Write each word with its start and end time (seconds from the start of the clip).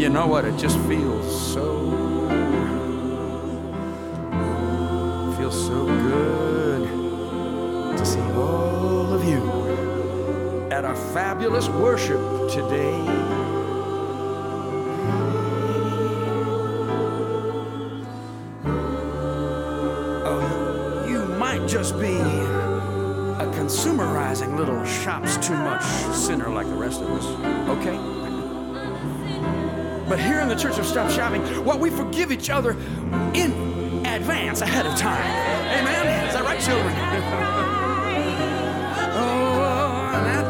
You 0.00 0.08
know 0.08 0.26
what? 0.26 0.46
It 0.46 0.56
just 0.56 0.78
feels 0.88 1.52
so. 1.52 1.90
Feels 5.36 5.66
so 5.66 5.84
good 5.84 6.88
to 7.98 8.06
see 8.06 8.22
all 8.32 9.12
of 9.12 9.22
you 9.28 10.70
at 10.72 10.86
our 10.86 10.96
fabulous 11.12 11.68
worship 11.68 12.18
today. 12.48 12.96
Oh, 20.24 21.06
you 21.10 21.26
might 21.36 21.68
just 21.68 22.00
be 22.00 22.16
a 22.16 23.46
consumerizing 23.52 24.56
little 24.56 24.82
shops 24.86 25.36
too 25.46 25.52
much 25.52 25.84
sinner 26.14 26.48
like 26.48 26.68
the 26.68 26.74
rest 26.74 27.02
of 27.02 27.10
us, 27.10 27.26
okay? 27.68 28.19
But 30.10 30.18
here 30.18 30.40
in 30.40 30.48
the 30.48 30.56
Church 30.56 30.76
of 30.76 30.84
Stop 30.86 31.08
Shopping, 31.08 31.40
what 31.64 31.78
we 31.78 31.88
forgive 31.88 32.32
each 32.32 32.50
other 32.50 32.72
in 33.32 33.52
advance, 34.04 34.60
ahead 34.60 34.84
of 34.84 34.96
time. 34.98 35.22
Amen? 35.70 36.26
Is 36.26 36.34
that 36.34 36.42
right, 36.42 36.58
children? 36.58 36.92
oh, 39.14 40.10
that, 40.24 40.44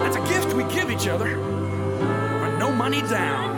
that's 0.00 0.16
a 0.16 0.20
gift 0.28 0.54
we 0.54 0.64
give 0.74 0.90
each 0.90 1.06
other, 1.06 1.36
but 1.36 2.58
no 2.58 2.72
money 2.72 3.02
down. 3.02 3.56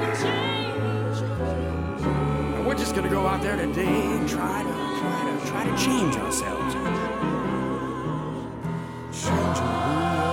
And 2.52 2.66
we're 2.66 2.74
just 2.74 2.94
gonna 2.94 3.08
go 3.08 3.26
out 3.26 3.40
there 3.40 3.56
today 3.56 3.86
and 3.86 4.28
try 4.28 4.62
to, 4.62 4.68
try 5.00 5.40
to, 5.40 5.46
try 5.46 5.64
to 5.64 5.74
change 5.82 6.14
ourselves. 6.16 6.74
Change, 9.14 9.56
change, 9.56 10.23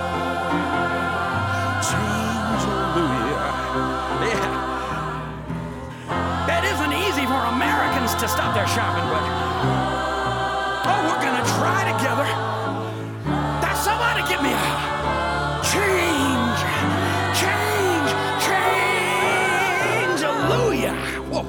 To 8.18 8.28
stop 8.28 8.54
their 8.54 8.68
shopping, 8.68 9.08
but 9.10 9.22
oh, 10.86 11.00
we're 11.08 11.22
gonna 11.24 11.44
try 11.58 11.82
together. 11.92 12.28
Now, 13.60 13.74
somebody 13.74 14.22
get 14.28 14.40
me 14.40 14.52
a 14.52 14.54
change, 15.64 16.60
change, 17.40 18.10
change, 18.46 20.20
hallelujah. 20.20 20.94
Whoa. 21.32 21.44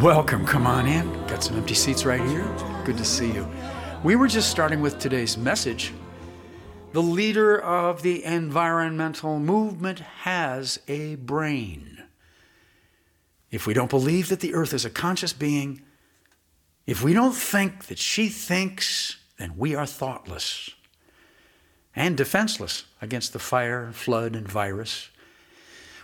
Welcome, 0.00 0.44
come 0.44 0.66
on 0.66 0.86
in. 0.88 1.08
Got 1.28 1.44
some 1.44 1.56
empty 1.56 1.74
seats 1.74 2.04
right 2.04 2.22
here. 2.22 2.48
Good 2.84 2.96
to 2.98 3.04
see 3.04 3.30
you. 3.30 3.46
We 4.02 4.16
were 4.16 4.26
just 4.26 4.50
starting 4.50 4.80
with 4.80 4.98
today's 4.98 5.36
message. 5.38 5.92
The 6.92 7.02
leader 7.02 7.60
of 7.60 8.02
the 8.02 8.24
environmental 8.24 9.38
movement 9.38 10.00
has 10.00 10.80
a 10.88 11.14
brain. 11.14 12.03
If 13.50 13.66
we 13.66 13.74
don't 13.74 13.90
believe 13.90 14.28
that 14.28 14.40
the 14.40 14.54
earth 14.54 14.72
is 14.74 14.84
a 14.84 14.90
conscious 14.90 15.32
being, 15.32 15.82
if 16.86 17.02
we 17.02 17.12
don't 17.12 17.34
think 17.34 17.86
that 17.86 17.98
she 17.98 18.28
thinks, 18.28 19.16
then 19.38 19.54
we 19.56 19.74
are 19.74 19.86
thoughtless 19.86 20.70
and 21.96 22.16
defenseless 22.16 22.84
against 23.00 23.32
the 23.32 23.38
fire, 23.38 23.92
flood, 23.92 24.34
and 24.34 24.50
virus. 24.50 25.08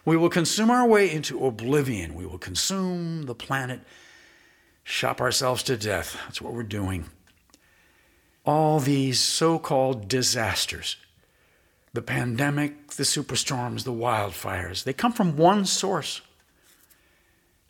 We 0.05 0.16
will 0.16 0.30
consume 0.30 0.70
our 0.70 0.86
way 0.86 1.11
into 1.11 1.44
oblivion. 1.44 2.14
We 2.14 2.27
will 2.27 2.38
consume 2.38 3.24
the 3.24 3.34
planet, 3.34 3.80
shop 4.83 5.20
ourselves 5.20 5.62
to 5.64 5.77
death. 5.77 6.16
That's 6.24 6.41
what 6.41 6.55
we're 6.55 6.62
doing. 6.62 7.06
All 8.44 8.80
these 8.80 9.20
so 9.20 9.58
called 9.58 10.08
disasters 10.08 10.96
the 11.92 12.02
pandemic, 12.02 12.92
the 12.92 13.02
superstorms, 13.02 13.83
the 13.83 13.92
wildfires 13.92 14.84
they 14.84 14.92
come 14.92 15.12
from 15.12 15.36
one 15.36 15.66
source. 15.66 16.22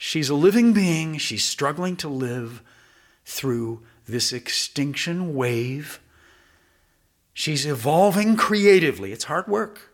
She's 0.03 0.31
a 0.31 0.35
living 0.35 0.73
being. 0.73 1.19
She's 1.19 1.45
struggling 1.45 1.95
to 1.97 2.09
live 2.09 2.63
through 3.27 3.83
this 4.09 4.33
extinction 4.33 5.35
wave. 5.35 6.01
She's 7.35 7.67
evolving 7.67 8.39
creatively. 8.39 9.13
It's 9.13 9.25
hard 9.25 9.47
work. 9.47 9.93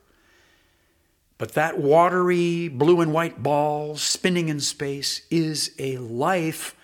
But 1.38 1.54
that 1.54 1.80
watery 1.80 2.68
blue 2.68 3.00
and 3.00 3.12
white 3.12 3.42
ball 3.42 3.96
spinning 3.96 4.48
in 4.48 4.60
space 4.60 5.22
is 5.28 5.72
a 5.76 5.98
life, 5.98 6.76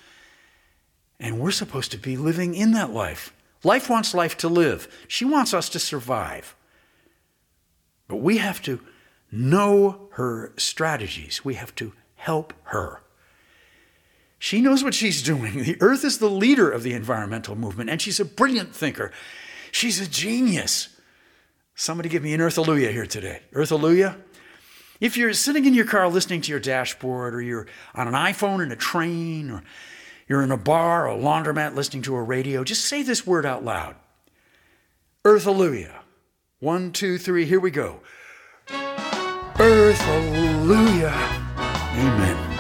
and 1.20 1.38
we're 1.38 1.52
supposed 1.52 1.92
to 1.92 1.98
be 1.98 2.16
living 2.16 2.56
in 2.56 2.72
that 2.72 2.90
life. 2.90 3.32
Life 3.62 3.88
wants 3.88 4.14
life 4.14 4.36
to 4.38 4.48
live, 4.48 4.88
she 5.06 5.24
wants 5.24 5.54
us 5.54 5.68
to 5.68 5.78
survive. 5.78 6.56
But 8.08 8.16
we 8.16 8.38
have 8.38 8.60
to 8.62 8.80
know 9.30 10.08
her 10.14 10.52
strategies, 10.56 11.44
we 11.44 11.54
have 11.54 11.72
to 11.76 11.92
help 12.16 12.52
her. 12.64 13.01
She 14.42 14.60
knows 14.60 14.82
what 14.82 14.92
she's 14.92 15.22
doing. 15.22 15.62
The 15.62 15.76
earth 15.80 16.04
is 16.04 16.18
the 16.18 16.28
leader 16.28 16.68
of 16.68 16.82
the 16.82 16.94
environmental 16.94 17.54
movement, 17.54 17.88
and 17.88 18.02
she's 18.02 18.18
a 18.18 18.24
brilliant 18.24 18.74
thinker. 18.74 19.12
She's 19.70 20.00
a 20.00 20.08
genius. 20.08 20.88
Somebody 21.76 22.08
give 22.08 22.24
me 22.24 22.34
an 22.34 22.40
earth 22.40 22.56
Earthalleluia 22.56 22.90
here 22.90 23.06
today. 23.06 23.42
Earth 23.52 23.70
Earthalleluia. 23.70 24.16
If 25.00 25.16
you're 25.16 25.32
sitting 25.32 25.64
in 25.64 25.74
your 25.74 25.84
car 25.84 26.08
listening 26.08 26.40
to 26.40 26.50
your 26.50 26.58
dashboard, 26.58 27.36
or 27.36 27.40
you're 27.40 27.68
on 27.94 28.08
an 28.08 28.14
iPhone 28.14 28.64
in 28.64 28.72
a 28.72 28.76
train, 28.76 29.48
or 29.48 29.62
you're 30.26 30.42
in 30.42 30.50
a 30.50 30.56
bar 30.56 31.06
or 31.06 31.16
a 31.16 31.16
laundromat 31.16 31.76
listening 31.76 32.02
to 32.02 32.16
a 32.16 32.22
radio, 32.22 32.64
just 32.64 32.84
say 32.84 33.04
this 33.04 33.24
word 33.24 33.46
out 33.46 33.64
loud 33.64 33.94
Earth 35.24 35.44
Earthalleluia. 35.44 36.00
One, 36.58 36.90
two, 36.90 37.16
three, 37.16 37.44
here 37.44 37.60
we 37.60 37.70
go. 37.70 38.00
Earth 38.68 40.00
Earthalleluia. 40.00 41.12
Amen. 41.94 42.51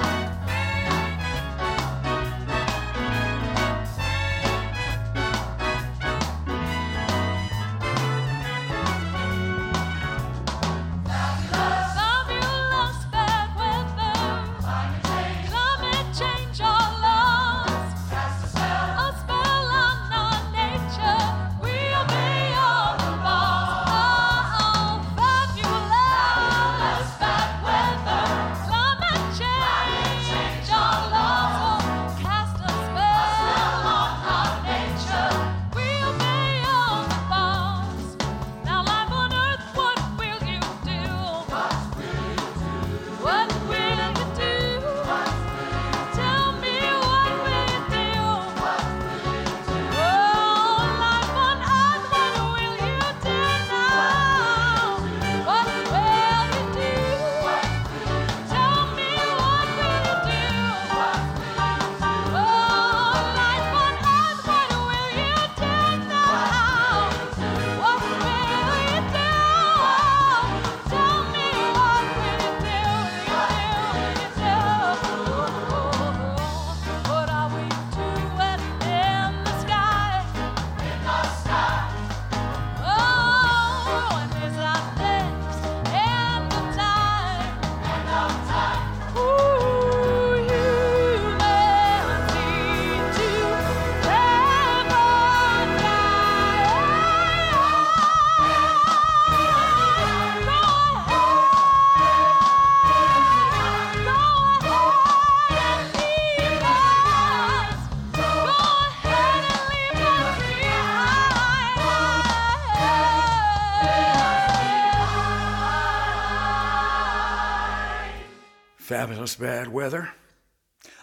Fabulous 119.22 119.36
bad 119.36 119.68
weather. 119.68 120.10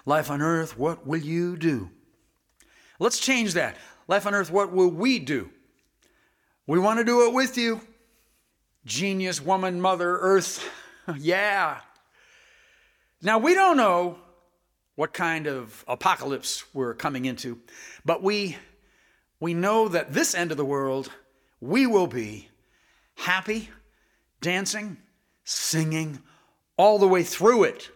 Life 0.06 0.30
on 0.30 0.42
earth, 0.42 0.77
what 0.77 1.07
will 1.07 1.21
you 1.21 1.56
do? 1.56 1.89
Let's 3.00 3.18
change 3.18 3.54
that. 3.54 3.77
Life 4.10 4.27
on 4.27 4.36
earth, 4.36 4.51
what 4.51 4.74
will 4.74 4.89
we 4.89 5.19
do? 5.19 5.50
We 6.68 6.80
want 6.80 7.00
to 7.00 7.06
do 7.06 7.25
it 7.30 7.33
with 7.33 7.57
you. 7.57 7.80
Genius 8.83 9.39
woman, 9.39 9.80
mother, 9.80 10.18
earth. 10.18 10.69
yeah. 11.18 11.80
Now, 13.21 13.38
we 13.38 13.54
don't 13.54 13.77
know 13.77 14.18
what 14.95 15.13
kind 15.13 15.48
of 15.48 15.86
apocalypse 15.88 16.66
we're 16.74 16.95
coming 16.95 17.24
into, 17.24 17.57
but 18.04 18.21
we, 18.21 18.57
we 19.39 19.54
know 19.54 19.88
that 19.88 20.12
this 20.12 20.36
end 20.36 20.51
of 20.51 20.57
the 20.57 20.66
world, 20.66 21.10
we 21.62 21.88
will 21.88 22.07
be 22.07 22.50
happy, 23.16 23.69
dancing, 24.42 24.98
singing 25.45 26.21
all 26.75 27.00
the 27.00 27.07
way 27.07 27.24
through 27.24 27.63
it. 27.63 27.89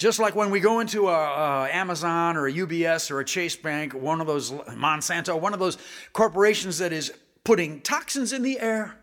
Just 0.00 0.18
like 0.18 0.34
when 0.34 0.48
we 0.48 0.60
go 0.60 0.80
into 0.80 1.08
a, 1.10 1.12
a, 1.12 1.68
Amazon 1.70 2.38
or 2.38 2.46
a 2.46 2.52
UBS 2.52 3.10
or 3.10 3.20
a 3.20 3.24
Chase 3.24 3.54
Bank, 3.54 3.92
one 3.92 4.22
of 4.22 4.26
those 4.26 4.50
Monsanto, 4.50 5.38
one 5.38 5.52
of 5.52 5.60
those 5.60 5.76
corporations 6.14 6.78
that 6.78 6.90
is 6.90 7.12
putting 7.44 7.82
toxins 7.82 8.32
in 8.32 8.42
the 8.42 8.58
air, 8.60 8.96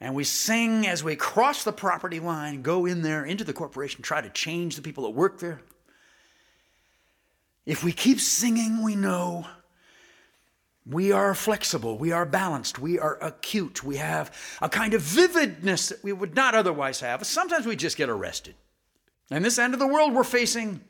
and 0.00 0.14
we 0.14 0.24
sing 0.24 0.86
as 0.86 1.04
we 1.04 1.16
cross 1.16 1.64
the 1.64 1.72
property 1.72 2.18
line, 2.18 2.62
go 2.62 2.86
in 2.86 3.02
there 3.02 3.26
into 3.26 3.44
the 3.44 3.52
corporation, 3.52 4.00
try 4.00 4.22
to 4.22 4.30
change 4.30 4.74
the 4.74 4.80
people 4.80 5.04
that 5.04 5.10
work 5.10 5.38
there. 5.38 5.60
If 7.66 7.84
we 7.84 7.92
keep 7.92 8.18
singing, 8.18 8.82
we 8.82 8.96
know 8.96 9.46
we 10.86 11.12
are 11.12 11.34
flexible, 11.34 11.98
we 11.98 12.10
are 12.10 12.24
balanced, 12.24 12.78
we 12.78 12.98
are 12.98 13.18
acute, 13.20 13.84
we 13.84 13.98
have 13.98 14.34
a 14.62 14.70
kind 14.70 14.94
of 14.94 15.02
vividness 15.02 15.90
that 15.90 16.02
we 16.02 16.14
would 16.14 16.34
not 16.34 16.54
otherwise 16.54 17.00
have. 17.00 17.26
Sometimes 17.26 17.66
we 17.66 17.76
just 17.76 17.98
get 17.98 18.08
arrested. 18.08 18.54
And 19.30 19.44
this 19.44 19.58
end 19.58 19.74
of 19.74 19.80
the 19.80 19.86
world 19.86 20.14
we're 20.14 20.24
facing, 20.24 20.80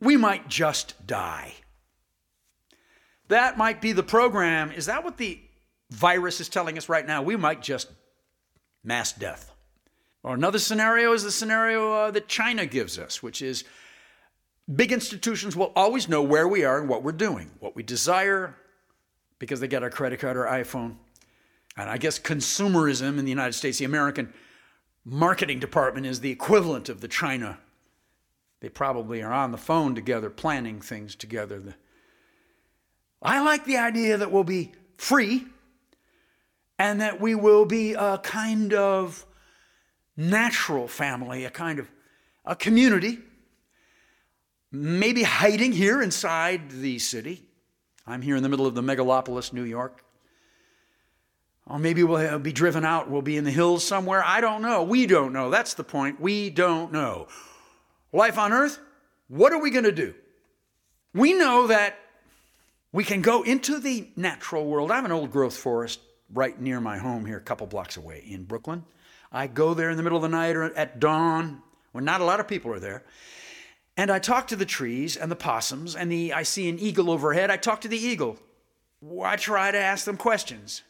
we 0.00 0.16
might 0.16 0.48
just 0.48 1.06
die. 1.06 1.54
That 3.28 3.56
might 3.56 3.80
be 3.80 3.92
the 3.92 4.02
program. 4.02 4.72
Is 4.72 4.86
that 4.86 5.04
what 5.04 5.16
the 5.16 5.40
virus 5.90 6.40
is 6.40 6.48
telling 6.48 6.76
us 6.76 6.88
right 6.88 7.06
now? 7.06 7.22
We 7.22 7.36
might 7.36 7.62
just 7.62 7.88
mass 8.84 9.12
death. 9.12 9.52
Or 10.22 10.34
another 10.34 10.58
scenario 10.58 11.12
is 11.12 11.24
the 11.24 11.30
scenario 11.30 11.92
uh, 11.92 12.10
that 12.12 12.28
China 12.28 12.66
gives 12.66 12.98
us, 12.98 13.22
which 13.22 13.42
is 13.42 13.64
big 14.72 14.92
institutions 14.92 15.56
will 15.56 15.72
always 15.74 16.08
know 16.08 16.22
where 16.22 16.46
we 16.46 16.64
are 16.64 16.78
and 16.78 16.88
what 16.88 17.02
we're 17.02 17.12
doing, 17.12 17.50
what 17.58 17.74
we 17.74 17.82
desire, 17.82 18.56
because 19.38 19.60
they 19.60 19.68
get 19.68 19.82
our 19.82 19.90
credit 19.90 20.20
card 20.20 20.36
or 20.36 20.44
iPhone. 20.44 20.96
And 21.76 21.88
I 21.88 21.98
guess 21.98 22.18
consumerism 22.18 23.18
in 23.18 23.24
the 23.24 23.30
United 23.30 23.54
States, 23.54 23.78
the 23.78 23.84
American 23.84 24.32
marketing 25.04 25.58
department 25.58 26.06
is 26.06 26.20
the 26.20 26.30
equivalent 26.30 26.88
of 26.88 27.00
the 27.00 27.08
China. 27.08 27.58
They 28.60 28.68
probably 28.68 29.22
are 29.22 29.32
on 29.32 29.52
the 29.52 29.58
phone 29.58 29.94
together, 29.94 30.30
planning 30.30 30.80
things 30.80 31.14
together. 31.14 31.74
I 33.20 33.42
like 33.42 33.64
the 33.64 33.76
idea 33.76 34.16
that 34.16 34.30
we'll 34.30 34.44
be 34.44 34.72
free 34.96 35.46
and 36.78 37.00
that 37.00 37.20
we 37.20 37.34
will 37.34 37.64
be 37.64 37.94
a 37.94 38.18
kind 38.18 38.72
of 38.74 39.26
natural 40.16 40.88
family, 40.88 41.44
a 41.44 41.50
kind 41.50 41.78
of 41.78 41.90
a 42.44 42.56
community, 42.56 43.18
maybe 44.70 45.22
hiding 45.22 45.72
here 45.72 46.02
inside 46.02 46.70
the 46.70 46.98
city 46.98 47.42
I'm 48.06 48.22
here 48.22 48.34
in 48.34 48.42
the 48.42 48.48
middle 48.48 48.66
of 48.66 48.74
the 48.74 48.82
megalopolis, 48.82 49.52
New 49.52 49.62
York. 49.62 50.04
Or 51.66 51.78
maybe 51.78 52.02
we'll 52.02 52.38
be 52.38 52.52
driven 52.52 52.84
out, 52.84 53.08
we'll 53.10 53.22
be 53.22 53.36
in 53.36 53.44
the 53.44 53.50
hills 53.50 53.84
somewhere. 53.84 54.22
I 54.24 54.40
don't 54.40 54.62
know. 54.62 54.82
We 54.82 55.06
don't 55.06 55.32
know. 55.32 55.48
That's 55.48 55.74
the 55.74 55.84
point. 55.84 56.20
We 56.20 56.50
don't 56.50 56.92
know. 56.92 57.28
Life 58.12 58.36
on 58.36 58.52
earth, 58.52 58.78
what 59.28 59.52
are 59.52 59.60
we 59.60 59.70
going 59.70 59.84
to 59.84 59.92
do? 59.92 60.14
We 61.14 61.32
know 61.32 61.68
that 61.68 61.98
we 62.92 63.04
can 63.04 63.22
go 63.22 63.42
into 63.42 63.78
the 63.78 64.08
natural 64.16 64.66
world. 64.66 64.90
I 64.90 64.96
have 64.96 65.04
an 65.04 65.12
old 65.12 65.30
growth 65.30 65.56
forest 65.56 66.00
right 66.32 66.58
near 66.60 66.80
my 66.80 66.98
home 66.98 67.24
here, 67.24 67.38
a 67.38 67.40
couple 67.40 67.66
blocks 67.66 67.96
away 67.96 68.24
in 68.26 68.44
Brooklyn. 68.44 68.84
I 69.30 69.46
go 69.46 69.72
there 69.72 69.90
in 69.90 69.96
the 69.96 70.02
middle 70.02 70.16
of 70.16 70.22
the 70.22 70.28
night 70.28 70.56
or 70.56 70.74
at 70.74 71.00
dawn 71.00 71.62
when 71.92 72.04
not 72.04 72.20
a 72.20 72.24
lot 72.24 72.40
of 72.40 72.48
people 72.48 72.72
are 72.72 72.80
there. 72.80 73.04
And 73.96 74.10
I 74.10 74.18
talk 74.18 74.48
to 74.48 74.56
the 74.56 74.66
trees 74.66 75.16
and 75.16 75.30
the 75.30 75.36
possums, 75.36 75.94
and 75.94 76.10
the, 76.10 76.32
I 76.32 76.42
see 76.44 76.68
an 76.68 76.78
eagle 76.78 77.10
overhead. 77.10 77.50
I 77.50 77.58
talk 77.58 77.82
to 77.82 77.88
the 77.88 77.98
eagle. 77.98 78.38
I 79.22 79.36
try 79.36 79.70
to 79.70 79.78
ask 79.78 80.06
them 80.06 80.16
questions. 80.16 80.82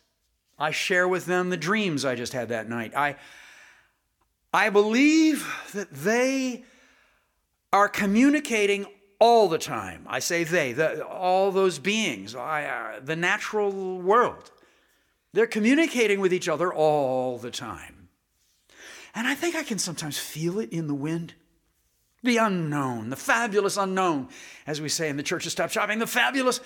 I 0.62 0.70
share 0.70 1.08
with 1.08 1.26
them 1.26 1.50
the 1.50 1.56
dreams 1.56 2.04
I 2.04 2.14
just 2.14 2.32
had 2.32 2.50
that 2.50 2.68
night. 2.68 2.92
I, 2.96 3.16
I 4.54 4.70
believe 4.70 5.44
that 5.72 5.92
they 5.92 6.62
are 7.72 7.88
communicating 7.88 8.86
all 9.18 9.48
the 9.48 9.58
time. 9.58 10.06
I 10.08 10.20
say 10.20 10.44
they, 10.44 10.72
the, 10.72 11.04
all 11.04 11.50
those 11.50 11.80
beings, 11.80 12.36
I, 12.36 12.66
uh, 12.66 13.00
the 13.00 13.16
natural 13.16 14.00
world. 14.00 14.52
They're 15.32 15.48
communicating 15.48 16.20
with 16.20 16.32
each 16.32 16.48
other 16.48 16.72
all 16.72 17.38
the 17.38 17.50
time. 17.50 18.08
And 19.16 19.26
I 19.26 19.34
think 19.34 19.56
I 19.56 19.64
can 19.64 19.80
sometimes 19.80 20.16
feel 20.16 20.60
it 20.60 20.70
in 20.70 20.86
the 20.86 20.94
wind. 20.94 21.34
The 22.22 22.36
unknown, 22.36 23.10
the 23.10 23.16
fabulous 23.16 23.76
unknown, 23.76 24.28
as 24.64 24.80
we 24.80 24.88
say 24.88 25.08
in 25.08 25.16
the 25.16 25.24
church 25.24 25.44
of 25.44 25.50
Stop 25.50 25.70
Shopping, 25.70 25.98
the 25.98 26.06
fabulous 26.06 26.60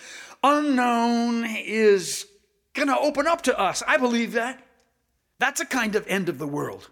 unknown 0.45 1.47
is 1.47 2.27
going 2.77 2.89
to 2.89 2.99
open 2.99 3.27
up 3.27 3.43
to 3.43 3.59
us. 3.59 3.83
I 3.87 3.97
believe 3.97 4.33
that. 4.33 4.63
That's 5.39 5.61
a 5.61 5.67
kind 5.67 5.97
of 5.97 6.07
end 6.07 6.29
of 6.29 6.39
the 6.39 6.47
world. 6.47 6.91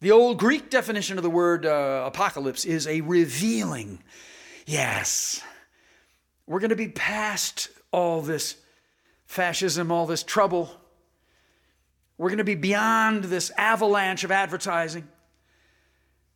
The 0.00 0.10
old 0.10 0.38
Greek 0.38 0.68
definition 0.68 1.16
of 1.16 1.22
the 1.22 1.30
word 1.30 1.64
uh, 1.64 2.04
apocalypse 2.06 2.64
is 2.64 2.86
a 2.86 3.00
revealing. 3.00 4.02
Yes, 4.66 5.42
we're 6.46 6.60
going 6.60 6.70
to 6.70 6.76
be 6.76 6.88
past 6.88 7.70
all 7.92 8.20
this 8.20 8.56
fascism, 9.24 9.90
all 9.90 10.06
this 10.06 10.22
trouble. 10.22 10.70
We're 12.18 12.28
going 12.28 12.38
to 12.38 12.44
be 12.44 12.54
beyond 12.54 13.24
this 13.24 13.50
avalanche 13.56 14.24
of 14.24 14.30
advertising 14.30 15.08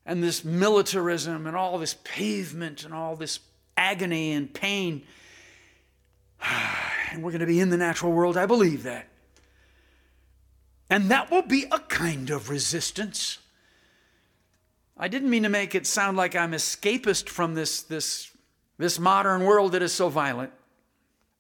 and 0.06 0.23
this 0.23 0.44
militarism 0.44 1.46
and 1.46 1.56
all 1.56 1.78
this 1.78 1.96
pavement 2.02 2.84
and 2.84 2.94
all 2.94 3.14
this 3.16 3.40
agony 3.76 4.32
and 4.32 4.52
pain. 4.52 5.02
And 7.10 7.22
we're 7.22 7.30
going 7.30 7.40
to 7.40 7.46
be 7.46 7.60
in 7.60 7.70
the 7.70 7.76
natural 7.76 8.12
world. 8.12 8.36
I 8.36 8.46
believe 8.46 8.84
that. 8.84 9.06
And 10.88 11.10
that 11.10 11.30
will 11.30 11.42
be 11.42 11.66
a 11.70 11.78
kind 11.78 12.30
of 12.30 12.50
resistance. 12.50 13.38
I 14.96 15.08
didn't 15.08 15.30
mean 15.30 15.44
to 15.44 15.49
make 15.49 15.75
it 15.75 15.87
sound 15.87 16.16
like 16.16 16.35
I'm 16.35 16.52
escapist 16.52 17.28
from 17.28 17.54
this, 17.54 17.82
this, 17.82 18.30
this 18.76 18.99
modern 18.99 19.44
world 19.44 19.73
that 19.73 19.82
is 19.82 19.92
so 19.92 20.08
violent. 20.08 20.52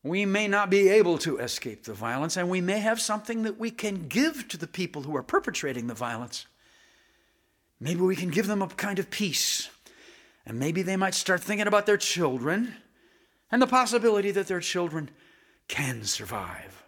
We 0.02 0.24
may 0.24 0.48
not 0.48 0.70
be 0.70 0.88
able 0.88 1.18
to 1.18 1.38
escape 1.38 1.84
the 1.84 1.92
violence, 1.92 2.38
and 2.38 2.48
we 2.48 2.62
may 2.62 2.78
have 2.78 3.00
something 3.00 3.42
that 3.42 3.58
we 3.58 3.70
can 3.70 4.08
give 4.08 4.48
to 4.48 4.56
the 4.56 4.66
people 4.66 5.02
who 5.02 5.14
are 5.14 5.22
perpetrating 5.22 5.88
the 5.88 5.94
violence. 5.94 6.46
Maybe 7.78 8.00
we 8.00 8.16
can 8.16 8.30
give 8.30 8.46
them 8.46 8.62
a 8.62 8.68
kind 8.68 8.98
of 8.98 9.10
peace. 9.10 9.68
And 10.46 10.58
maybe 10.58 10.80
they 10.82 10.96
might 10.96 11.14
start 11.14 11.42
thinking 11.42 11.66
about 11.66 11.84
their 11.84 11.98
children 11.98 12.76
and 13.50 13.60
the 13.60 13.66
possibility 13.66 14.30
that 14.30 14.46
their 14.46 14.60
children 14.60 15.10
can 15.70 16.02
survive. 16.02 16.84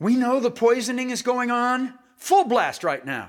We 0.00 0.16
know 0.16 0.40
the 0.40 0.50
poisoning 0.50 1.10
is 1.10 1.20
going 1.20 1.50
on 1.50 1.92
full 2.16 2.44
blast 2.44 2.82
right 2.82 3.04
now. 3.04 3.28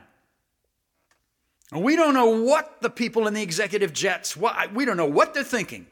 We 1.74 1.98
don't 1.98 2.14
know 2.14 2.42
what 2.42 2.82
the 2.82 2.90
people 2.90 3.28
in 3.28 3.34
the 3.34 3.42
executive 3.42 3.92
jets, 3.92 4.38
what, 4.38 4.74
we 4.74 4.86
don't 4.86 4.96
know 4.96 5.06
what 5.06 5.34
they're 5.34 5.44
thinking. 5.44 5.88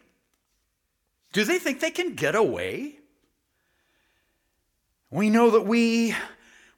Do 1.34 1.44
they 1.44 1.60
think 1.60 1.82
they 1.82 1.92
can 1.92 2.16
get 2.16 2.36
away? 2.36 3.00
We 5.12 5.30
know 5.30 5.52
that 5.52 5.66
we 5.66 6.16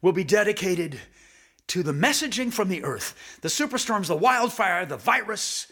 will 0.01 0.11
be 0.11 0.23
dedicated 0.23 0.99
to 1.67 1.83
the 1.83 1.93
messaging 1.93 2.51
from 2.51 2.67
the 2.67 2.83
earth, 2.83 3.37
the 3.41 3.47
superstorms, 3.47 4.07
the 4.07 4.15
wildfire, 4.15 4.87
the 4.87 4.97
virus. 4.97 5.67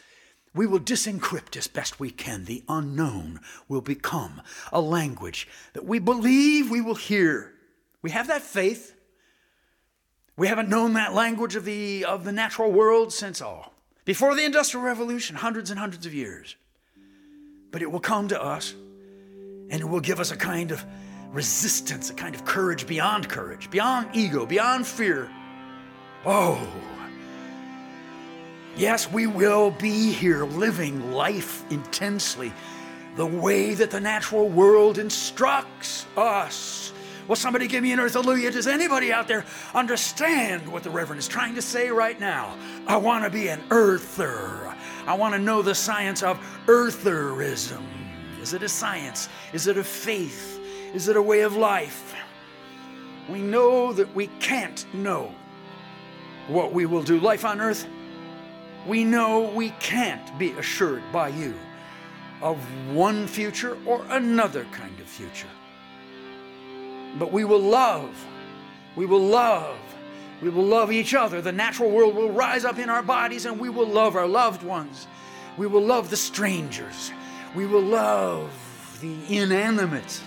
We 0.58 0.66
will 0.66 0.80
disencrypt 0.80 1.56
as 1.56 1.68
best 1.68 2.00
we 2.00 2.10
can. 2.10 2.46
The 2.46 2.64
unknown 2.68 3.40
will 3.70 3.82
become 3.82 4.42
a 4.74 4.82
language 4.82 5.48
that 5.74 5.86
we 5.86 6.00
believe 6.00 6.70
we 6.70 6.82
will 6.82 6.96
hear. 6.96 7.54
We 8.02 8.10
have 8.12 8.28
that 8.28 8.42
faith. 8.42 8.94
We 10.36 10.48
haven't 10.48 10.68
known 10.68 10.94
that 10.94 11.14
language 11.14 11.56
of 11.56 11.64
the, 11.64 12.04
of 12.06 12.26
the 12.26 12.32
natural 12.32 12.72
world 12.72 13.14
since, 13.14 13.42
oh, 13.42 13.72
before 14.04 14.36
the 14.36 14.44
Industrial 14.44 14.84
Revolution, 14.84 15.36
hundreds 15.36 15.70
and 15.70 15.80
hundreds 15.80 16.06
of 16.06 16.14
years. 16.14 16.56
But 17.72 17.82
it 17.82 17.92
will 17.92 18.00
come 18.00 18.28
to 18.30 18.42
us 18.42 18.74
and 19.70 19.80
it 19.80 19.88
will 19.88 20.00
give 20.00 20.20
us 20.20 20.32
a 20.32 20.38
kind 20.38 20.72
of 20.72 20.84
resistance, 21.32 22.10
a 22.10 22.14
kind 22.14 22.34
of 22.34 22.46
courage 22.46 22.88
beyond 22.88 23.30
courage, 23.30 23.70
beyond 23.70 24.10
ego, 24.14 24.46
beyond 24.46 24.88
fear 24.88 25.30
Oh, 26.26 26.60
yes, 28.78 29.12
we 29.12 29.28
will 29.28 29.72
be 29.72 30.12
here 30.12 30.46
living 30.46 31.12
life 31.12 31.64
intensely 31.72 32.54
the 33.16 33.26
way 33.26 33.74
that 33.74 33.90
the 33.90 34.00
natural 34.00 34.48
world 34.48 35.00
instructs 35.00 36.06
us. 36.16 36.94
Will 37.28 37.36
somebody 37.36 37.68
give 37.68 37.84
me 37.84 37.92
an 37.92 38.00
earth 38.00 38.14
hallelujah? 38.14 38.52
Does 38.52 38.68
anybody 38.68 39.12
out 39.12 39.28
there 39.28 39.44
understand 39.74 40.66
what 40.72 40.84
the 40.84 40.90
Reverend 40.90 41.20
is 41.20 41.28
trying 41.28 41.56
to 41.56 41.62
say 41.62 41.90
right 41.90 42.18
now? 42.20 42.56
I 42.86 42.96
want 42.96 43.26
to 43.26 43.30
be 43.30 43.50
an 43.50 43.62
earther. 43.70 44.74
I 45.06 45.14
want 45.16 45.34
to 45.34 45.40
know 45.40 45.62
the 45.62 45.76
science 45.76 46.24
of 46.24 46.40
eartherism. 46.68 47.84
Is 48.42 48.54
it 48.54 48.64
a 48.64 48.70
science? 48.70 49.28
Is 49.52 49.68
it 49.68 49.78
a 49.78 49.84
faith? 49.84 50.62
Is 50.94 51.10
it 51.10 51.18
a 51.18 51.22
way 51.22 51.42
of 51.42 51.58
life? 51.58 52.16
We 53.28 53.42
know 53.42 53.92
that 53.92 54.14
we 54.16 54.28
can't 54.40 54.86
know 54.94 55.34
what 56.48 56.72
we 56.72 56.86
will 56.86 57.04
do. 57.04 57.20
Life 57.20 57.44
on 57.44 57.60
earth, 57.60 57.86
we 58.88 59.04
know 59.04 59.52
we 59.54 59.72
can't 59.80 60.38
be 60.40 60.52
assured 60.52 61.04
by 61.12 61.30
you 61.30 61.54
of 62.42 62.58
one 62.94 63.28
future 63.28 63.78
or 63.86 64.06
another 64.10 64.66
kind 64.72 65.00
of 65.00 65.08
future. 65.08 65.48
But 67.20 67.32
we 67.32 67.44
will 67.44 67.60
love. 67.60 68.10
We 68.96 69.06
will 69.06 69.22
love. 69.22 69.78
We 70.42 70.50
will 70.50 70.66
love 70.66 70.92
each 70.92 71.14
other. 71.16 71.42
The 71.42 71.52
natural 71.52 71.90
world 71.90 72.16
will 72.16 72.32
rise 72.32 72.64
up 72.64 72.78
in 72.78 72.90
our 72.90 73.02
bodies 73.02 73.46
and 73.46 73.60
we 73.60 73.70
will 73.70 73.88
love 73.88 74.16
our 74.16 74.28
loved 74.28 74.64
ones. 74.64 75.08
We 75.58 75.68
will 75.68 75.82
love 75.82 76.10
the 76.10 76.18
strangers. 76.18 77.12
We 77.56 77.66
will 77.66 77.82
love 77.82 78.52
the 79.02 79.16
inanimate, 79.36 80.22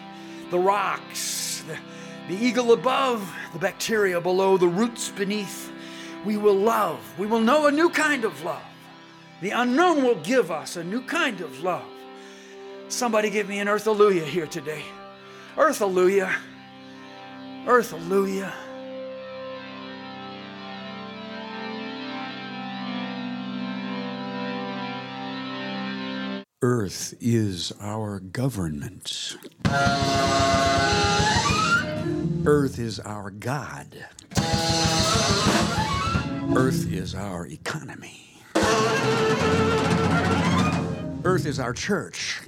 the 0.50 0.59
rocks, 0.59 1.62
the, 1.67 1.76
the 2.29 2.45
eagle 2.45 2.73
above, 2.73 3.33
the 3.52 3.59
bacteria 3.59 4.21
below, 4.21 4.57
the 4.57 4.69
roots 4.69 5.11
beneath. 5.11 5.70
We 6.25 6.37
will 6.37 6.55
love. 6.55 7.00
We 7.19 7.27
will 7.27 7.41
know 7.41 7.67
a 7.67 7.71
new 7.71 7.89
kind 7.89 8.25
of 8.25 8.43
love. 8.43 8.62
The 9.41 9.50
unknown 9.50 10.03
will 10.03 10.17
give 10.17 10.50
us 10.50 10.77
a 10.77 10.85
new 10.85 11.03
kind 11.03 11.41
of 11.41 11.62
love. 11.62 11.85
Somebody 12.89 13.31
give 13.31 13.49
me 13.49 13.59
an 13.59 13.69
earth 13.69 13.85
hallelujah 13.85 14.25
here 14.25 14.47
today. 14.47 14.83
Earth 15.57 15.79
hallelujah. 15.79 16.35
Earth 17.67 17.93
hallelujah. 17.93 18.53
Earth 26.62 27.15
is 27.21 27.73
our 27.81 28.21
government. 28.21 29.37
Earth 32.45 32.79
is 32.79 33.00
our 33.00 33.31
God. 33.31 34.05
Earth 36.57 36.92
is 36.92 37.14
our 37.14 37.47
economy. 37.47 38.42
Earth 41.25 41.47
is 41.47 41.61
our 41.61 41.73
church. 41.73 42.40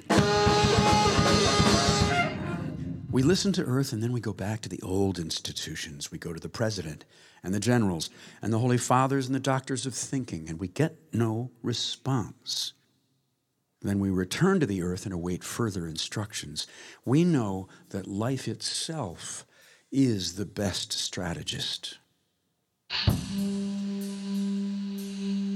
We 3.09 3.23
listen 3.23 3.53
to 3.53 3.63
Earth 3.63 3.93
and 3.93 4.03
then 4.03 4.11
we 4.11 4.19
go 4.19 4.33
back 4.33 4.59
to 4.61 4.69
the 4.69 4.81
old 4.81 5.19
institutions. 5.19 6.11
We 6.11 6.17
go 6.17 6.33
to 6.33 6.39
the 6.39 6.49
president 6.49 7.05
and 7.43 7.53
the 7.53 7.59
generals 7.59 8.09
and 8.41 8.51
the 8.51 8.59
holy 8.59 8.77
fathers 8.77 9.27
and 9.27 9.35
the 9.35 9.39
doctors 9.39 9.85
of 9.85 9.93
thinking, 9.95 10.49
and 10.49 10.59
we 10.59 10.67
get 10.67 10.97
no 11.13 11.51
response. 11.61 12.73
Then 13.81 13.99
we 13.99 14.09
return 14.09 14.59
to 14.59 14.65
the 14.65 14.81
earth 14.81 15.05
and 15.05 15.13
await 15.13 15.43
further 15.43 15.87
instructions. 15.87 16.67
We 17.05 17.23
know 17.23 17.67
that 17.89 18.07
life 18.07 18.47
itself 18.47 19.45
is 19.91 20.35
the 20.35 20.45
best 20.45 20.91
strategist. 20.91 21.99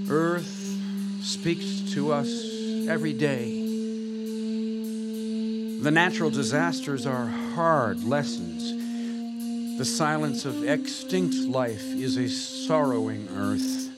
Earth 0.09 0.79
speaks 1.21 1.81
to 1.93 2.13
us 2.13 2.27
every 2.87 3.11
day. 3.11 3.63
The 5.81 5.91
natural 5.91 6.29
disasters 6.29 7.05
are 7.05 7.27
hard 7.27 8.03
lessons. 8.03 9.77
The 9.77 9.85
silence 9.85 10.45
of 10.45 10.67
extinct 10.67 11.35
life 11.35 11.83
is 11.83 12.17
a 12.17 12.29
sorrowing 12.29 13.27
earth. 13.35 13.89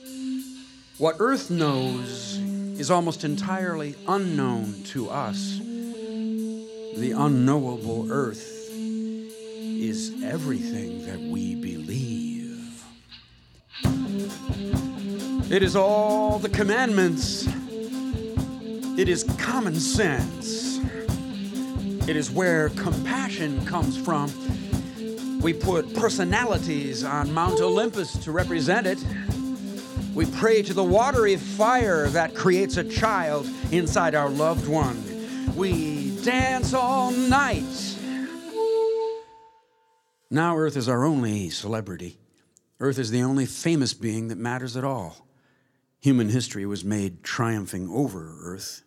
What 0.98 1.16
earth 1.20 1.48
knows 1.50 2.38
is 2.78 2.90
almost 2.90 3.22
entirely 3.24 3.94
unknown 4.08 4.82
to 4.86 5.10
us. 5.10 5.58
The 5.60 7.14
unknowable 7.16 8.10
earth 8.10 8.68
is 8.72 10.12
everything 10.24 11.06
that 11.06 11.20
we 11.20 11.54
It 15.50 15.64
is 15.64 15.74
all 15.74 16.38
the 16.38 16.48
commandments. 16.48 17.44
It 18.96 19.08
is 19.08 19.24
common 19.36 19.74
sense. 19.74 20.78
It 22.08 22.14
is 22.14 22.30
where 22.30 22.68
compassion 22.68 23.66
comes 23.66 23.96
from. 23.96 24.30
We 25.40 25.52
put 25.52 25.92
personalities 25.92 27.02
on 27.02 27.32
Mount 27.34 27.60
Olympus 27.60 28.16
to 28.18 28.30
represent 28.30 28.86
it. 28.86 29.04
We 30.14 30.26
pray 30.26 30.62
to 30.62 30.72
the 30.72 30.84
watery 30.84 31.34
fire 31.34 32.06
that 32.10 32.36
creates 32.36 32.76
a 32.76 32.84
child 32.84 33.50
inside 33.72 34.14
our 34.14 34.30
loved 34.30 34.68
one. 34.68 35.02
We 35.56 36.16
dance 36.22 36.74
all 36.74 37.10
night. 37.10 37.96
Now, 40.30 40.56
Earth 40.56 40.76
is 40.76 40.88
our 40.88 41.04
only 41.04 41.50
celebrity. 41.50 42.18
Earth 42.78 43.00
is 43.00 43.10
the 43.10 43.24
only 43.24 43.46
famous 43.46 43.94
being 43.94 44.28
that 44.28 44.38
matters 44.38 44.76
at 44.76 44.84
all. 44.84 45.26
Human 46.02 46.30
history 46.30 46.64
was 46.64 46.82
made 46.82 47.22
triumphing 47.22 47.90
over 47.90 48.34
Earth. 48.42 48.84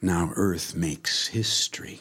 Now, 0.00 0.32
Earth 0.34 0.74
makes 0.74 1.26
history. 1.26 2.00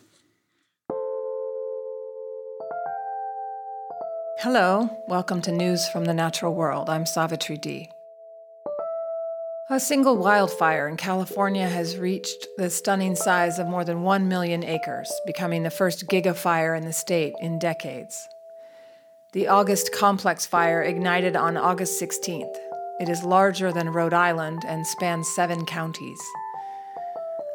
Hello, 4.40 4.90
welcome 5.10 5.42
to 5.42 5.52
News 5.52 5.86
from 5.90 6.06
the 6.06 6.14
Natural 6.14 6.56
World. 6.56 6.90
I'm 6.90 7.06
Savitri 7.06 7.58
D. 7.58 7.90
A 9.70 9.82
single 9.82 10.16
wildfire 10.16 10.88
in 10.88 10.96
California 10.96 11.68
has 11.68 11.98
reached 11.98 12.48
the 12.58 12.70
stunning 12.70 13.18
size 13.18 13.60
of 13.60 13.68
more 13.68 13.84
than 13.84 14.04
1 14.04 14.30
million 14.30 14.64
acres, 14.64 15.12
becoming 15.26 15.64
the 15.64 15.70
first 15.70 16.08
gigafire 16.08 16.78
in 16.78 16.86
the 16.86 16.94
state 16.94 17.34
in 17.42 17.60
decades. 17.60 18.30
The 19.34 19.50
August 19.50 19.92
Complex 19.92 20.46
Fire 20.46 20.82
ignited 20.82 21.36
on 21.36 21.58
August 21.58 22.02
16th. 22.02 22.71
It 23.00 23.10
is 23.10 23.24
larger 23.24 23.72
than 23.72 23.94
Rhode 23.94 24.14
Island 24.14 24.64
and 24.68 24.86
spans 24.86 25.28
seven 25.30 25.66
counties. 25.66 26.20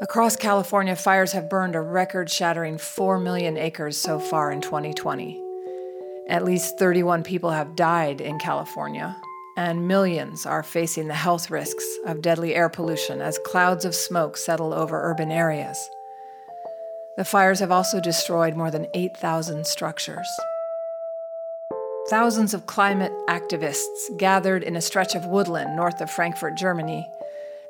Across 0.01 0.37
California, 0.37 0.95
fires 0.97 1.33
have 1.33 1.49
burned 1.49 1.75
a 1.75 1.81
record 1.81 2.29
shattering 2.29 2.79
4 2.79 3.19
million 3.19 3.57
acres 3.57 3.97
so 3.97 4.19
far 4.19 4.53
in 4.53 4.61
2020. 4.61 5.43
At 6.29 6.45
least 6.45 6.79
31 6.79 7.23
people 7.23 7.51
have 7.51 7.77
died 7.77 8.21
in 8.21 8.39
California, 8.39 9.17
and 9.57 9.89
millions 9.89 10.45
are 10.45 10.63
facing 10.63 11.09
the 11.09 11.15
health 11.15 11.51
risks 11.51 11.85
of 12.05 12.21
deadly 12.21 12.55
air 12.55 12.69
pollution 12.69 13.23
as 13.23 13.39
clouds 13.47 13.85
of 13.85 13.95
smoke 13.95 14.37
settle 14.37 14.75
over 14.75 15.11
urban 15.11 15.31
areas. 15.31 15.79
The 17.17 17.25
fires 17.25 17.61
have 17.61 17.71
also 17.71 18.01
destroyed 18.01 18.57
more 18.57 18.71
than 18.71 18.89
8,000 18.93 19.67
structures. 19.67 20.29
Thousands 22.09 22.55
of 22.55 22.67
climate 22.67 23.13
activists 23.29 24.17
gathered 24.17 24.63
in 24.63 24.77
a 24.77 24.81
stretch 24.81 25.17
of 25.17 25.27
woodland 25.27 25.75
north 25.75 26.01
of 26.01 26.09
Frankfurt, 26.09 26.57
Germany, 26.57 27.05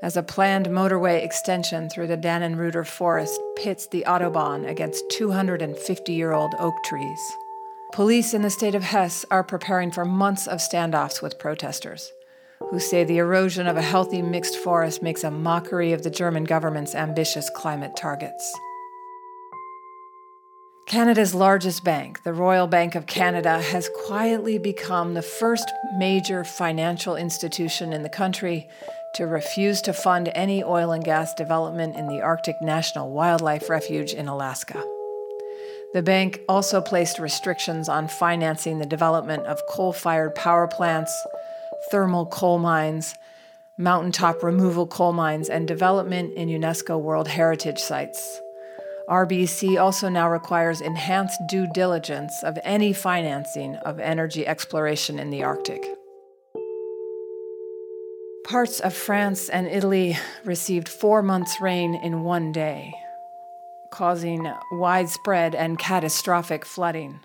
as 0.02 0.14
a 0.14 0.22
planned 0.22 0.66
motorway 0.66 1.24
extension 1.24 1.88
through 1.88 2.08
the 2.08 2.18
Dannenröder 2.18 2.86
forest 2.86 3.40
pits 3.56 3.86
the 3.86 4.04
Autobahn 4.06 4.68
against 4.68 5.08
250 5.12 6.12
year 6.12 6.32
old 6.32 6.54
oak 6.58 6.74
trees. 6.84 7.18
Police 7.94 8.34
in 8.34 8.42
the 8.42 8.50
state 8.50 8.74
of 8.74 8.82
Hesse 8.82 9.24
are 9.30 9.42
preparing 9.42 9.90
for 9.90 10.04
months 10.04 10.46
of 10.46 10.58
standoffs 10.58 11.22
with 11.22 11.38
protesters, 11.38 12.12
who 12.58 12.78
say 12.78 13.04
the 13.04 13.16
erosion 13.16 13.66
of 13.66 13.78
a 13.78 13.82
healthy 13.82 14.20
mixed 14.20 14.56
forest 14.56 15.02
makes 15.02 15.24
a 15.24 15.30
mockery 15.30 15.94
of 15.94 16.02
the 16.02 16.10
German 16.10 16.44
government's 16.44 16.94
ambitious 16.94 17.48
climate 17.48 17.96
targets. 17.96 18.54
Canada's 20.86 21.34
largest 21.34 21.82
bank, 21.82 22.22
the 22.22 22.32
Royal 22.32 22.68
Bank 22.68 22.94
of 22.94 23.06
Canada, 23.06 23.60
has 23.60 23.90
quietly 24.06 24.56
become 24.56 25.14
the 25.14 25.22
first 25.22 25.68
major 25.96 26.44
financial 26.44 27.16
institution 27.16 27.92
in 27.92 28.04
the 28.04 28.08
country 28.08 28.68
to 29.16 29.26
refuse 29.26 29.82
to 29.82 29.92
fund 29.92 30.30
any 30.36 30.62
oil 30.62 30.92
and 30.92 31.02
gas 31.02 31.34
development 31.34 31.96
in 31.96 32.06
the 32.06 32.20
Arctic 32.20 32.54
National 32.62 33.10
Wildlife 33.10 33.68
Refuge 33.68 34.12
in 34.12 34.28
Alaska. 34.28 34.80
The 35.92 36.02
bank 36.02 36.42
also 36.48 36.80
placed 36.80 37.18
restrictions 37.18 37.88
on 37.88 38.06
financing 38.06 38.78
the 38.78 38.86
development 38.86 39.44
of 39.46 39.60
coal 39.68 39.92
fired 39.92 40.36
power 40.36 40.68
plants, 40.68 41.12
thermal 41.90 42.26
coal 42.26 42.60
mines, 42.60 43.16
mountaintop 43.76 44.40
removal 44.44 44.86
coal 44.86 45.12
mines, 45.12 45.48
and 45.48 45.66
development 45.66 46.34
in 46.34 46.48
UNESCO 46.48 47.00
World 47.00 47.26
Heritage 47.26 47.80
Sites. 47.80 48.40
RBC 49.08 49.80
also 49.80 50.08
now 50.08 50.28
requires 50.28 50.80
enhanced 50.80 51.40
due 51.48 51.66
diligence 51.72 52.42
of 52.42 52.58
any 52.64 52.92
financing 52.92 53.76
of 53.76 54.00
energy 54.00 54.46
exploration 54.46 55.18
in 55.18 55.30
the 55.30 55.44
Arctic. 55.44 55.84
Parts 58.44 58.80
of 58.80 58.94
France 58.94 59.48
and 59.48 59.66
Italy 59.66 60.16
received 60.44 60.88
four 60.88 61.22
months' 61.22 61.60
rain 61.60 61.94
in 61.94 62.22
one 62.22 62.52
day 62.52 62.94
causing 63.90 64.52
widespread 64.72 65.54
and 65.54 65.78
catastrophic 65.78 66.66
flooding. 66.66 67.18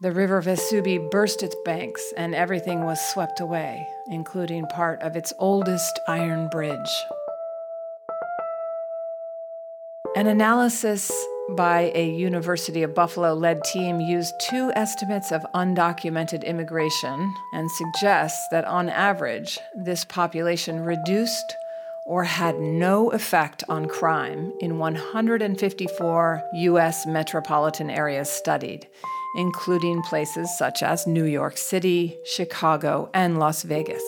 the 0.00 0.12
river 0.12 0.40
Vésubie 0.40 1.10
burst 1.10 1.42
its 1.42 1.56
banks 1.64 2.12
and 2.16 2.34
everything 2.34 2.84
was 2.84 3.00
swept 3.12 3.40
away, 3.40 3.86
including 4.06 4.64
part 4.66 5.02
of 5.02 5.16
its 5.16 5.32
oldest 5.38 6.00
iron 6.08 6.48
bridge. 6.48 6.88
An 10.16 10.26
analysis 10.26 11.12
by 11.50 11.92
a 11.94 12.08
University 12.08 12.82
of 12.82 12.94
Buffalo 12.94 13.34
led 13.34 13.62
team 13.62 14.00
used 14.00 14.32
two 14.40 14.72
estimates 14.74 15.30
of 15.30 15.46
undocumented 15.54 16.44
immigration 16.44 17.34
and 17.52 17.70
suggests 17.70 18.48
that 18.50 18.64
on 18.64 18.88
average, 18.88 19.58
this 19.76 20.04
population 20.06 20.80
reduced 20.80 21.56
or 22.06 22.24
had 22.24 22.58
no 22.58 23.10
effect 23.10 23.62
on 23.68 23.86
crime 23.86 24.52
in 24.60 24.78
154 24.78 26.42
U.S. 26.54 27.06
metropolitan 27.06 27.90
areas 27.90 28.30
studied, 28.30 28.88
including 29.36 30.02
places 30.02 30.48
such 30.56 30.82
as 30.82 31.06
New 31.06 31.24
York 31.24 31.58
City, 31.58 32.16
Chicago, 32.24 33.10
and 33.12 33.38
Las 33.38 33.62
Vegas. 33.62 34.02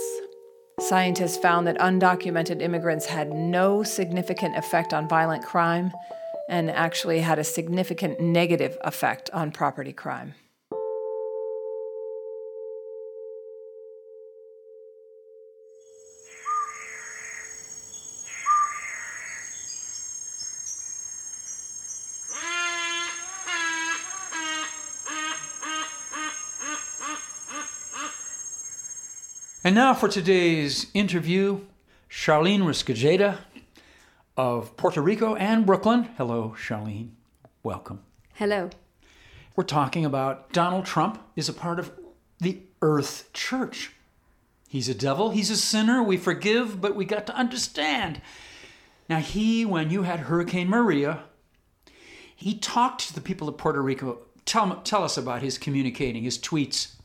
Scientists 0.80 1.36
found 1.36 1.66
that 1.66 1.78
undocumented 1.78 2.62
immigrants 2.62 3.04
had 3.06 3.32
no 3.32 3.82
significant 3.82 4.56
effect 4.56 4.94
on 4.94 5.06
violent 5.06 5.44
crime 5.44 5.92
and 6.48 6.70
actually 6.70 7.20
had 7.20 7.38
a 7.38 7.44
significant 7.44 8.18
negative 8.18 8.76
effect 8.82 9.28
on 9.32 9.52
property 9.52 9.92
crime. 9.92 10.34
And 29.70 29.76
now 29.76 29.94
for 29.94 30.08
today's 30.08 30.88
interview, 30.94 31.60
Charlene 32.10 32.62
Riscajeda 32.62 33.38
of 34.36 34.76
Puerto 34.76 35.00
Rico 35.00 35.36
and 35.36 35.64
Brooklyn. 35.64 36.08
Hello, 36.16 36.56
Charlene. 36.58 37.10
Welcome. 37.62 38.00
Hello. 38.34 38.70
We're 39.54 39.62
talking 39.62 40.04
about 40.04 40.52
Donald 40.52 40.86
Trump 40.86 41.22
is 41.36 41.48
a 41.48 41.52
part 41.52 41.78
of 41.78 41.92
the 42.40 42.58
Earth 42.82 43.30
Church. 43.32 43.92
He's 44.66 44.88
a 44.88 44.92
devil, 44.94 45.30
he's 45.30 45.50
a 45.50 45.56
sinner. 45.56 46.02
We 46.02 46.16
forgive, 46.16 46.80
but 46.80 46.96
we 46.96 47.04
got 47.04 47.28
to 47.28 47.36
understand. 47.36 48.20
Now, 49.08 49.20
he, 49.20 49.64
when 49.64 49.88
you 49.90 50.02
had 50.02 50.18
Hurricane 50.18 50.68
Maria, 50.68 51.20
he 52.34 52.58
talked 52.58 53.06
to 53.06 53.14
the 53.14 53.20
people 53.20 53.48
of 53.48 53.56
Puerto 53.56 53.80
Rico. 53.80 54.18
Tell, 54.44 54.80
tell 54.80 55.04
us 55.04 55.16
about 55.16 55.42
his 55.42 55.58
communicating, 55.58 56.24
his 56.24 56.38
tweets. 56.38 56.96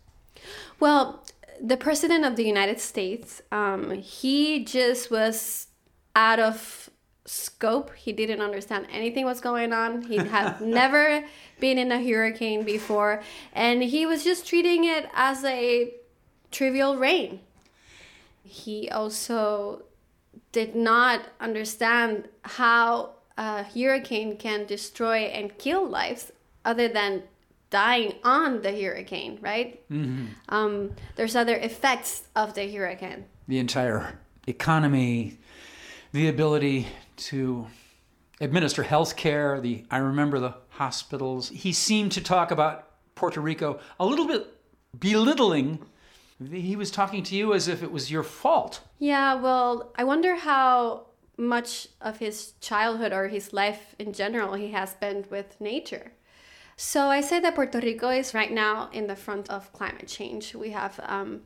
Well, 0.80 1.24
the 1.62 1.78
president 1.78 2.26
of 2.26 2.36
the 2.36 2.44
United 2.44 2.80
States, 2.80 3.42
um, 3.52 3.92
he 3.92 4.64
just 4.64 5.12
was 5.12 5.68
out 6.16 6.40
of 6.40 6.90
scope. 7.26 7.94
He 7.96 8.14
didn't 8.14 8.42
understand 8.42 8.88
anything 8.92 9.26
was 9.26 9.42
going 9.42 9.74
on. 9.74 10.04
He 10.04 10.18
had 10.18 10.62
never 10.82 11.24
been 11.60 11.78
in 11.78 11.92
a 11.92 12.02
hurricane 12.02 12.64
before, 12.64 13.24
and 13.54 13.84
he 13.84 14.06
was 14.06 14.24
just 14.24 14.48
treating 14.48 14.84
it 14.86 15.10
as 15.14 15.44
a 15.44 15.94
trivial 16.52 16.98
rain. 16.98 17.40
He 18.44 18.90
also 18.90 19.84
did 20.52 20.76
not 20.76 21.22
understand 21.40 22.30
how 22.44 23.16
a 23.38 23.64
hurricane 23.64 24.38
can 24.38 24.66
destroy 24.66 25.24
and 25.26 25.58
kill 25.58 25.88
lives 25.88 26.32
other 26.64 26.88
than 26.88 27.24
dying 27.70 28.14
on 28.24 28.62
the 28.62 28.72
hurricane, 28.72 29.38
right? 29.42 29.82
Um, 30.50 30.92
there's 31.16 31.36
other 31.36 31.56
effects 31.56 32.24
of 32.36 32.54
the 32.54 32.72
hurricane. 32.74 33.26
the 33.48 33.60
entire 33.60 34.20
economy, 34.48 35.38
the 36.12 36.28
ability 36.28 36.88
to 37.18 37.68
administer 38.42 38.84
health 38.84 39.16
care, 39.16 39.60
the 39.62 39.84
I 39.90 39.98
remember 39.98 40.40
the 40.40 40.56
hospitals. 40.70 41.50
He 41.50 41.72
seemed 41.74 42.12
to 42.14 42.22
talk 42.22 42.52
about 42.52 42.88
Puerto 43.16 43.42
Rico 43.42 43.80
a 44.00 44.06
little 44.06 44.28
bit 44.28 44.48
belittling. 45.00 45.80
He 46.52 46.76
was 46.76 46.92
talking 46.92 47.24
to 47.24 47.36
you 47.36 47.54
as 47.54 47.68
if 47.68 47.82
it 47.82 47.92
was 47.92 48.12
your 48.12 48.24
fault. 48.24 48.82
Yeah, 49.00 49.36
well, 49.36 49.92
I 49.96 50.04
wonder 50.04 50.36
how 50.36 51.08
much 51.38 51.88
of 52.02 52.20
his 52.20 52.54
childhood 52.62 53.14
or 53.14 53.28
his 53.30 53.54
life 53.54 53.96
in 54.00 54.12
general 54.14 54.54
he 54.54 54.72
has 54.72 54.92
spent 54.92 55.32
with 55.32 55.60
nature. 55.60 56.12
So 56.78 57.08
I 57.08 57.22
say 57.22 57.40
that 57.40 57.56
Puerto 57.56 57.80
Rico 57.80 58.10
is 58.10 58.34
right 58.34 58.52
now 58.52 58.90
in 58.92 59.08
the 59.08 59.16
front 59.16 59.50
of 59.50 59.72
climate 59.72 60.08
change. 60.08 60.54
We 60.54 60.72
have 60.72 61.00
um, 61.04 61.42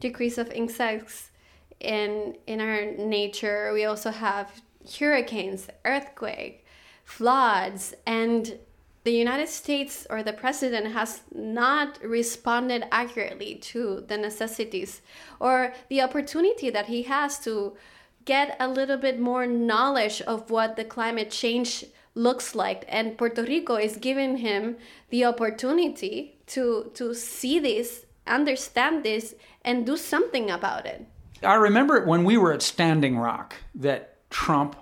decrease 0.00 0.38
of 0.38 0.50
insects 0.50 1.30
in 1.78 2.36
in 2.46 2.60
our 2.60 2.92
nature. 2.92 3.72
We 3.72 3.84
also 3.84 4.10
have 4.10 4.62
hurricanes, 4.98 5.68
earthquake, 5.84 6.66
floods, 7.04 7.94
and 8.06 8.58
the 9.04 9.12
United 9.12 9.48
States 9.48 10.06
or 10.10 10.22
the 10.22 10.32
president 10.32 10.92
has 10.92 11.22
not 11.32 11.98
responded 12.02 12.84
accurately 12.92 13.56
to 13.56 14.04
the 14.06 14.16
necessities 14.16 15.00
or 15.40 15.74
the 15.88 16.00
opportunity 16.00 16.70
that 16.70 16.86
he 16.86 17.02
has 17.04 17.38
to 17.40 17.76
get 18.24 18.56
a 18.60 18.68
little 18.68 18.96
bit 18.96 19.18
more 19.18 19.46
knowledge 19.46 20.22
of 20.22 20.50
what 20.50 20.76
the 20.76 20.84
climate 20.84 21.30
change 21.30 21.84
looks 22.14 22.54
like 22.54 22.84
and 22.88 23.16
Puerto 23.16 23.42
Rico 23.42 23.76
is 23.76 23.96
giving 23.96 24.38
him 24.38 24.76
the 25.10 25.24
opportunity 25.24 26.38
to 26.46 26.90
to 26.94 27.14
see 27.14 27.58
this, 27.58 28.06
understand 28.26 29.04
this 29.04 29.34
and 29.64 29.86
do 29.86 29.96
something 29.96 30.50
about 30.50 30.86
it. 30.86 31.06
I 31.42 31.54
remember 31.54 31.96
it 31.96 32.06
when 32.06 32.24
we 32.24 32.36
were 32.36 32.52
at 32.52 32.62
Standing 32.62 33.18
Rock 33.18 33.56
that 33.74 34.30
Trump 34.30 34.76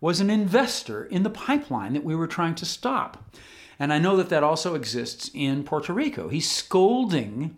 was 0.00 0.20
an 0.20 0.30
investor 0.30 1.04
in 1.04 1.22
the 1.22 1.30
pipeline 1.30 1.94
that 1.94 2.04
we 2.04 2.14
were 2.14 2.26
trying 2.26 2.54
to 2.56 2.66
stop. 2.66 3.24
And 3.78 3.92
I 3.92 3.98
know 3.98 4.16
that 4.16 4.28
that 4.28 4.42
also 4.42 4.74
exists 4.74 5.30
in 5.34 5.64
Puerto 5.64 5.92
Rico. 5.92 6.28
He's 6.28 6.50
scolding 6.50 7.56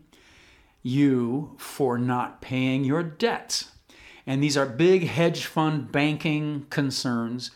you 0.82 1.56
for 1.58 1.98
not 1.98 2.40
paying 2.40 2.84
your 2.84 3.02
debts. 3.02 3.72
And 4.26 4.42
these 4.42 4.56
are 4.56 4.66
big 4.66 5.06
hedge 5.06 5.46
fund 5.46 5.90
banking 5.90 6.66
concerns 6.70 7.50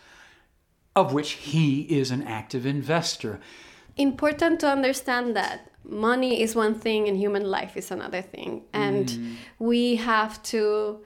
of 0.94 1.12
which 1.12 1.32
he 1.32 1.82
is 1.82 2.10
an 2.10 2.22
active 2.22 2.66
investor. 2.66 3.40
important 3.96 4.58
to 4.60 4.66
understand 4.66 5.36
that 5.36 5.70
money 5.84 6.40
is 6.40 6.54
one 6.54 6.74
thing 6.74 7.08
and 7.08 7.18
human 7.18 7.44
life 7.44 7.76
is 7.76 7.90
another 7.90 8.22
thing. 8.22 8.62
And 8.72 9.06
mm. 9.06 9.34
we 9.58 9.96
have 9.96 10.42
to 10.44 11.04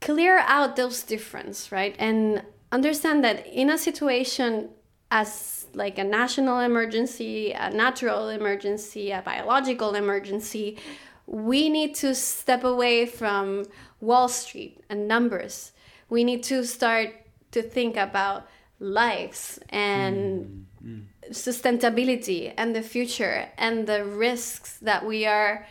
clear 0.00 0.38
out 0.46 0.76
those 0.76 1.02
difference 1.02 1.72
right? 1.72 1.96
And 1.98 2.42
understand 2.70 3.24
that 3.24 3.46
in 3.46 3.70
a 3.70 3.78
situation 3.78 4.70
as 5.10 5.66
like 5.74 5.98
a 5.98 6.04
national 6.04 6.60
emergency 6.60 7.52
a 7.52 7.68
natural 7.70 8.28
emergency 8.28 9.10
a 9.10 9.20
biological 9.22 9.94
emergency 9.94 10.78
we 11.30 11.68
need 11.68 11.94
to 11.94 12.12
step 12.14 12.64
away 12.64 13.06
from 13.06 13.64
wall 14.00 14.26
street 14.28 14.82
and 14.90 15.06
numbers. 15.06 15.70
We 16.08 16.24
need 16.24 16.42
to 16.44 16.64
start 16.64 17.10
to 17.52 17.62
think 17.62 17.96
about 17.96 18.48
lives 18.80 19.60
and 19.68 20.66
sustainability 21.30 22.52
and 22.56 22.74
the 22.74 22.82
future 22.82 23.48
and 23.56 23.86
the 23.86 24.04
risks 24.04 24.78
that 24.78 25.04
we 25.06 25.26
are 25.26 25.66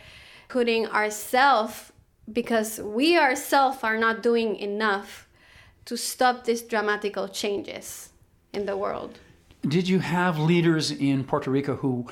putting 0.48 0.86
ourselves 0.86 1.92
because 2.32 2.80
we 2.80 3.18
ourselves 3.18 3.78
are 3.82 3.98
not 3.98 4.22
doing 4.22 4.56
enough 4.56 5.28
to 5.84 5.96
stop 5.96 6.44
these 6.44 6.62
dramatical 6.62 7.28
changes 7.28 8.10
in 8.52 8.66
the 8.66 8.76
world. 8.76 9.18
Did 9.66 9.88
you 9.88 9.98
have 9.98 10.38
leaders 10.38 10.90
in 10.90 11.24
Puerto 11.24 11.50
Rico 11.50 11.76
who 11.76 12.06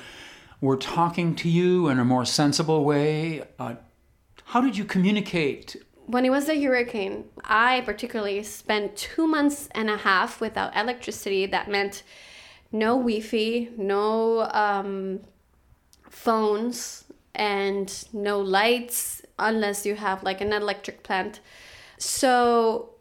were 0.61 0.77
talking 0.77 1.35
to 1.35 1.49
you 1.49 1.87
in 1.87 1.97
a 1.97 2.05
more 2.05 2.25
sensible 2.25 2.83
way? 2.83 3.43
Uh, 3.57 3.75
how 4.45 4.61
did 4.61 4.77
you 4.77 4.85
communicate? 4.85 5.77
When 6.09 6.25
it 6.25 6.31
was 6.31 6.47
the 6.47 6.59
hurricane, 6.59 7.25
I 7.45 7.81
particularly 7.81 8.41
spent 8.41 8.95
two 8.95 9.27
months 9.27 9.69
and 9.75 9.91
a 9.91 9.97
half 9.97 10.41
without 10.41 10.75
electricity. 10.75 11.45
That 11.45 11.69
meant 11.69 12.01
no 12.71 12.97
Wi 12.97 13.19
Fi, 13.19 13.69
no 13.77 14.49
um, 14.49 15.19
phones, 16.09 17.03
and 17.35 17.93
no 18.11 18.39
lights 18.39 19.21
unless 19.37 19.85
you 19.85 19.93
have 19.93 20.23
like 20.23 20.41
an 20.41 20.51
electric 20.51 21.03
plant. 21.03 21.41
So 21.99 22.95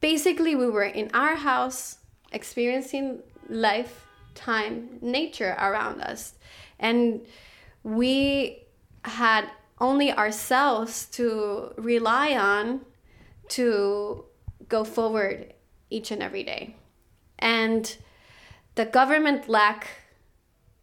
basically, 0.00 0.56
we 0.56 0.70
were 0.70 0.84
in 0.84 1.10
our 1.12 1.34
house 1.34 1.98
experiencing 2.32 3.20
life, 3.50 4.06
time, 4.34 4.98
nature 5.02 5.54
around 5.58 6.00
us. 6.00 6.36
And 6.78 7.20
we 7.82 8.64
had 9.04 9.50
only 9.84 10.10
ourselves 10.12 11.06
to 11.18 11.72
rely 11.76 12.28
on 12.34 12.80
to 13.48 14.24
go 14.68 14.82
forward 14.82 15.52
each 15.90 16.10
and 16.10 16.22
every 16.22 16.42
day. 16.42 16.74
And 17.38 17.84
the 18.74 18.86
government 18.86 19.48
lack 19.48 19.88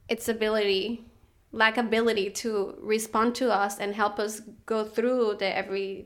its 0.08 0.30
ability 0.30 1.06
lack 1.54 1.76
ability 1.78 2.30
to 2.30 2.76
respond 2.82 3.36
to 3.36 3.52
us 3.52 3.78
and 3.78 3.94
help 3.94 4.18
us 4.20 4.42
go 4.66 4.86
through 4.86 5.36
the 5.38 5.58
everyday 5.62 6.06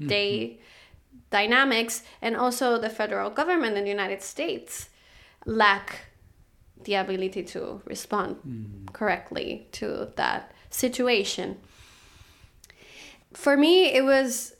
mm-hmm. 0.00 0.60
dynamics. 1.28 2.02
And 2.22 2.34
also 2.34 2.78
the 2.78 2.88
federal 2.88 3.28
government 3.28 3.76
in 3.76 3.84
the 3.84 3.90
united 3.90 4.22
states 4.22 4.88
lack 5.44 6.06
the 6.84 6.94
ability 6.94 7.42
to 7.42 7.82
respond 7.84 8.36
mm. 8.46 8.92
correctly 8.94 9.68
to 9.72 10.08
that 10.16 10.52
situation 10.70 11.58
for 13.32 13.56
me 13.56 13.86
it 13.94 14.04
was 14.04 14.54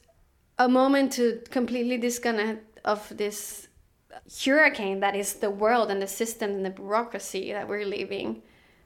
a 0.57 0.67
moment 0.67 1.13
to 1.13 1.41
completely 1.49 1.97
disconnect 1.97 2.79
of 2.85 3.11
this 3.15 3.67
hurricane 4.45 4.99
that 4.99 5.15
is 5.15 5.35
the 5.35 5.49
world 5.49 5.89
and 5.89 6.01
the 6.01 6.07
system 6.07 6.51
and 6.51 6.65
the 6.65 6.69
bureaucracy 6.69 7.51
that 7.51 7.67
we're 7.67 7.85
living 7.85 8.41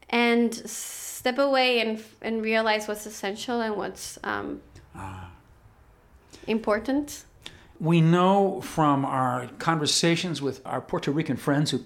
and 0.09 0.53
step 0.53 1.37
away 1.37 1.79
and 1.79 2.03
and 2.21 2.41
realize 2.41 2.87
what's 2.87 3.05
essential 3.05 3.61
and 3.61 3.75
what's 3.75 4.19
um, 4.23 4.61
important. 6.47 7.23
We 7.79 8.01
know 8.01 8.61
from 8.61 9.05
our 9.05 9.47
conversations 9.59 10.41
with 10.41 10.61
our 10.65 10.81
Puerto 10.81 11.11
Rican 11.11 11.37
friends 11.37 11.71
who 11.71 11.85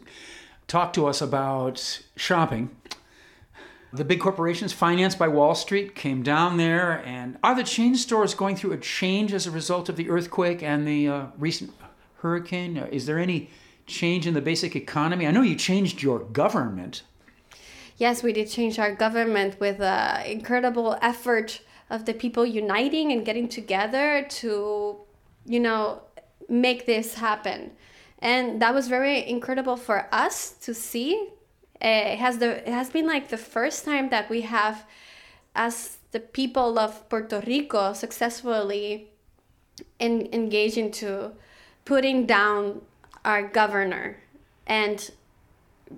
talk 0.67 0.93
to 0.93 1.07
us 1.07 1.21
about 1.21 2.03
shopping, 2.15 2.69
the 3.97 4.05
big 4.05 4.19
corporations 4.19 4.73
financed 4.73 5.19
by 5.19 5.27
Wall 5.27 5.55
Street 5.55 5.95
came 5.95 6.23
down 6.23 6.57
there. 6.57 7.03
And 7.05 7.37
are 7.43 7.55
the 7.55 7.63
chain 7.63 7.95
stores 7.95 8.33
going 8.33 8.55
through 8.55 8.73
a 8.73 8.77
change 8.77 9.33
as 9.33 9.47
a 9.47 9.51
result 9.51 9.89
of 9.89 9.95
the 9.95 10.09
earthquake 10.09 10.63
and 10.63 10.87
the 10.87 11.07
uh, 11.07 11.25
recent 11.37 11.73
hurricane? 12.17 12.77
Uh, 12.77 12.87
Is 12.91 13.05
there 13.05 13.19
any 13.19 13.49
change 13.85 14.27
in 14.27 14.33
the 14.33 14.41
basic 14.41 14.75
economy? 14.75 15.27
I 15.27 15.31
know 15.31 15.41
you 15.41 15.55
changed 15.55 16.01
your 16.01 16.19
government. 16.19 17.03
Yes, 17.97 18.21
we 18.21 18.31
did 18.31 18.49
change 18.49 18.77
our 18.77 18.93
government 18.93 19.59
with 19.59 19.81
an 19.81 20.25
incredible 20.25 20.97
effort 21.01 21.61
of 21.89 22.05
the 22.05 22.13
people 22.13 22.45
uniting 22.45 23.11
and 23.11 23.25
getting 23.25 23.47
together 23.47 24.25
to, 24.29 24.97
you 25.45 25.59
know, 25.59 26.01
make 26.47 26.85
this 26.85 27.15
happen. 27.15 27.71
And 28.19 28.61
that 28.61 28.73
was 28.73 28.87
very 28.87 29.27
incredible 29.27 29.77
for 29.77 30.07
us 30.11 30.51
to 30.61 30.73
see. 30.73 31.29
Uh, 31.81 32.13
It 32.13 32.19
has 32.19 32.37
the 32.37 32.67
it 32.67 32.73
has 32.73 32.89
been 32.89 33.07
like 33.07 33.27
the 33.27 33.37
first 33.37 33.85
time 33.85 34.09
that 34.09 34.29
we 34.29 34.41
have, 34.41 34.85
as 35.53 35.97
the 36.11 36.19
people 36.19 36.79
of 36.79 37.07
Puerto 37.09 37.41
Rico, 37.45 37.93
successfully 37.93 39.07
en- 39.99 40.29
engaged 40.31 40.77
into 40.77 41.31
putting 41.85 42.25
down 42.25 42.81
our 43.23 43.43
governor 43.43 44.17
and 44.65 45.11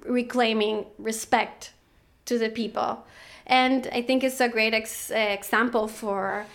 reclaiming 0.05 0.85
respect 0.97 1.73
to 2.25 2.37
the 2.37 2.49
people. 2.49 3.05
And 3.47 3.87
I 3.91 4.01
think 4.01 4.23
it's 4.23 4.39
a 4.41 4.49
great 4.49 4.73
ex- 4.73 5.11
uh, 5.11 5.15
example 5.15 5.87
for 5.87 6.45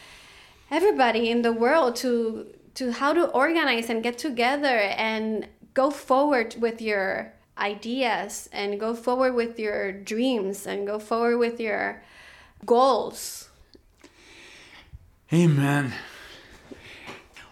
everybody 0.70 1.30
in 1.30 1.42
the 1.42 1.52
world 1.52 1.96
to 1.96 2.46
to 2.74 2.92
how 2.92 3.12
to 3.12 3.26
organize 3.30 3.88
and 3.88 4.02
get 4.02 4.18
together 4.18 4.78
and 4.96 5.48
go 5.74 5.90
forward 5.90 6.56
with 6.58 6.80
your 6.80 7.33
ideas 7.58 8.48
and 8.52 8.80
go 8.80 8.94
forward 8.94 9.34
with 9.34 9.58
your 9.58 9.92
dreams 9.92 10.66
and 10.66 10.86
go 10.86 10.98
forward 10.98 11.38
with 11.38 11.60
your 11.60 12.02
goals. 12.66 13.48
Amen. 15.32 15.92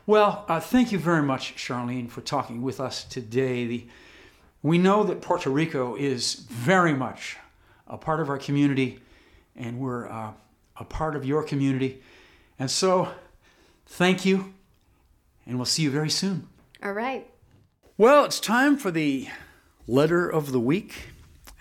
Well, 0.06 0.44
uh, 0.48 0.60
thank 0.60 0.92
you 0.92 0.98
very 0.98 1.22
much, 1.22 1.54
Charlene, 1.54 2.10
for 2.10 2.20
talking 2.20 2.62
with 2.62 2.80
us 2.80 3.04
today. 3.04 3.66
The, 3.66 3.86
we 4.62 4.76
know 4.76 5.04
that 5.04 5.20
Puerto 5.20 5.48
Rico 5.48 5.94
is 5.94 6.34
very 6.34 6.92
much 6.92 7.36
a 7.86 7.96
part 7.96 8.20
of 8.20 8.28
our 8.28 8.38
community, 8.38 9.00
and 9.56 9.78
we're 9.78 10.08
uh, 10.08 10.32
a 10.76 10.84
part 10.84 11.14
of 11.14 11.24
your 11.24 11.42
community. 11.44 12.02
And 12.58 12.70
so, 12.70 13.08
thank 13.86 14.24
you, 14.24 14.54
and 15.46 15.56
we'll 15.56 15.66
see 15.66 15.82
you 15.82 15.90
very 15.90 16.10
soon. 16.10 16.48
All 16.82 16.92
right. 16.92 17.28
Well, 17.96 18.24
it's 18.24 18.40
time 18.40 18.76
for 18.76 18.90
the 18.90 19.28
letter 19.86 20.28
of 20.28 20.52
the 20.52 20.60
week. 20.60 21.08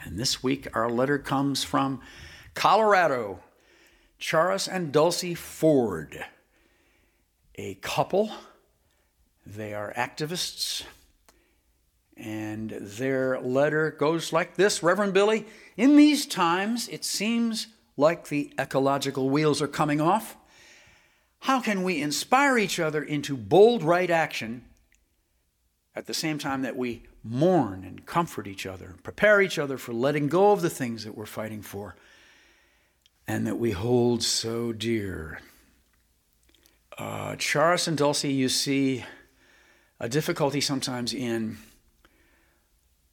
And 0.03 0.17
this 0.17 0.41
week, 0.43 0.67
our 0.73 0.89
letter 0.89 1.17
comes 1.17 1.63
from 1.63 2.01
Colorado, 2.53 3.39
Charis 4.19 4.67
and 4.67 4.91
Dulcie 4.91 5.35
Ford, 5.35 6.25
a 7.55 7.75
couple. 7.75 8.31
They 9.45 9.73
are 9.73 9.93
activists. 9.93 10.83
And 12.17 12.69
their 12.69 13.39
letter 13.39 13.91
goes 13.91 14.31
like 14.31 14.55
this 14.55 14.83
Reverend 14.83 15.13
Billy, 15.13 15.47
in 15.75 15.95
these 15.95 16.25
times, 16.25 16.87
it 16.89 17.03
seems 17.03 17.67
like 17.97 18.27
the 18.27 18.53
ecological 18.59 19.29
wheels 19.29 19.61
are 19.61 19.67
coming 19.67 19.99
off. 19.99 20.37
How 21.39 21.59
can 21.59 21.83
we 21.83 22.01
inspire 22.01 22.57
each 22.57 22.79
other 22.79 23.01
into 23.01 23.35
bold 23.35 23.81
right 23.81 24.09
action 24.09 24.65
at 25.95 26.05
the 26.05 26.13
same 26.13 26.37
time 26.37 26.61
that 26.61 26.77
we 26.77 27.03
mourn 27.23 27.83
and 27.83 28.05
comfort 28.05 28.47
each 28.47 28.65
other, 28.65 28.95
prepare 29.03 29.41
each 29.41 29.59
other 29.59 29.77
for 29.77 29.93
letting 29.93 30.27
go 30.27 30.51
of 30.51 30.61
the 30.61 30.69
things 30.69 31.03
that 31.03 31.15
we're 31.15 31.25
fighting 31.25 31.61
for 31.61 31.95
and 33.27 33.45
that 33.45 33.57
we 33.57 33.71
hold 33.71 34.23
so 34.23 34.71
dear. 34.71 35.39
Uh, 36.97 37.35
Charis 37.35 37.87
and 37.87 37.97
Dulcie, 37.97 38.33
you 38.33 38.49
see 38.49 39.05
a 39.99 40.09
difficulty 40.09 40.61
sometimes 40.61 41.13
in 41.13 41.57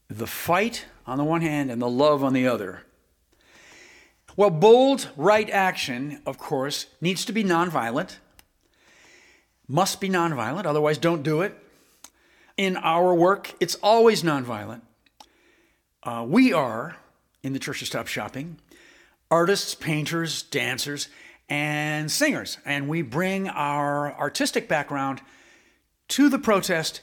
the 0.08 0.26
fight 0.26 0.86
on 1.06 1.18
the 1.18 1.24
one 1.24 1.42
hand 1.42 1.70
and 1.70 1.80
the 1.80 1.88
love 1.88 2.24
on 2.24 2.32
the 2.32 2.46
other. 2.46 2.82
Well, 4.36 4.50
bold 4.50 5.10
right 5.16 5.50
action, 5.50 6.22
of 6.24 6.38
course, 6.38 6.86
needs 7.00 7.24
to 7.26 7.32
be 7.32 7.44
nonviolent, 7.44 8.16
must 9.66 10.00
be 10.00 10.08
nonviolent, 10.08 10.64
otherwise, 10.64 10.96
don't 10.96 11.22
do 11.22 11.42
it 11.42 11.54
in 12.58 12.76
our 12.76 13.14
work, 13.14 13.54
it's 13.60 13.76
always 13.76 14.22
nonviolent. 14.22 14.82
Uh, 16.02 16.26
we 16.28 16.52
are, 16.52 16.96
in 17.42 17.52
the 17.52 17.58
Church 17.58 17.80
of 17.80 17.88
Stop 17.88 18.08
Shopping, 18.08 18.58
artists, 19.30 19.74
painters, 19.74 20.42
dancers, 20.42 21.08
and 21.48 22.10
singers. 22.10 22.58
And 22.66 22.88
we 22.88 23.00
bring 23.00 23.48
our 23.48 24.12
artistic 24.12 24.68
background 24.68 25.22
to 26.08 26.28
the 26.28 26.38
protest 26.38 27.00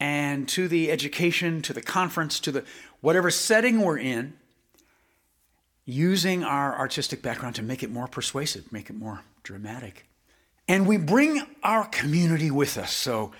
and 0.00 0.48
to 0.48 0.66
the 0.66 0.90
education, 0.90 1.60
to 1.62 1.72
the 1.72 1.82
conference, 1.82 2.40
to 2.40 2.50
the 2.50 2.64
whatever 3.00 3.30
setting 3.30 3.82
we're 3.82 3.98
in, 3.98 4.34
using 5.84 6.42
our 6.42 6.76
artistic 6.76 7.22
background 7.22 7.54
to 7.56 7.62
make 7.62 7.82
it 7.82 7.90
more 7.90 8.08
persuasive, 8.08 8.72
make 8.72 8.90
it 8.90 8.96
more 8.96 9.20
dramatic. 9.42 10.06
And 10.68 10.86
we 10.86 10.96
bring 10.96 11.42
our 11.62 11.86
community 11.86 12.50
with 12.50 12.76
us. 12.78 12.92
So 12.92 13.32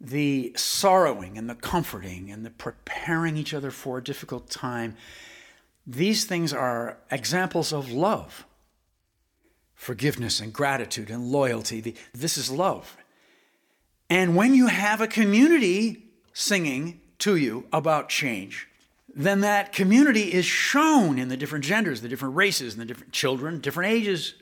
the 0.00 0.52
sorrowing 0.56 1.38
and 1.38 1.48
the 1.48 1.54
comforting 1.54 2.30
and 2.30 2.44
the 2.44 2.50
preparing 2.50 3.36
each 3.36 3.54
other 3.54 3.70
for 3.70 3.98
a 3.98 4.04
difficult 4.04 4.50
time, 4.50 4.96
these 5.86 6.24
things 6.24 6.52
are 6.52 6.98
examples 7.10 7.72
of 7.72 7.90
love. 7.90 8.44
Forgiveness 9.74 10.40
and 10.40 10.52
gratitude 10.52 11.10
and 11.10 11.30
loyalty. 11.30 11.94
This 12.12 12.36
is 12.36 12.50
love. 12.50 12.96
And 14.08 14.36
when 14.36 14.54
you 14.54 14.68
have 14.68 15.00
a 15.00 15.06
community 15.06 16.04
singing 16.32 17.00
to 17.18 17.36
you 17.36 17.66
about 17.72 18.08
change, 18.08 18.68
then 19.14 19.40
that 19.40 19.72
community 19.72 20.32
is 20.32 20.44
shown 20.44 21.18
in 21.18 21.28
the 21.28 21.36
different 21.36 21.64
genders, 21.64 22.02
the 22.02 22.08
different 22.08 22.36
races, 22.36 22.74
and 22.74 22.82
the 22.82 22.86
different 22.86 23.12
children, 23.12 23.60
different 23.60 23.92
ages. 23.92 24.34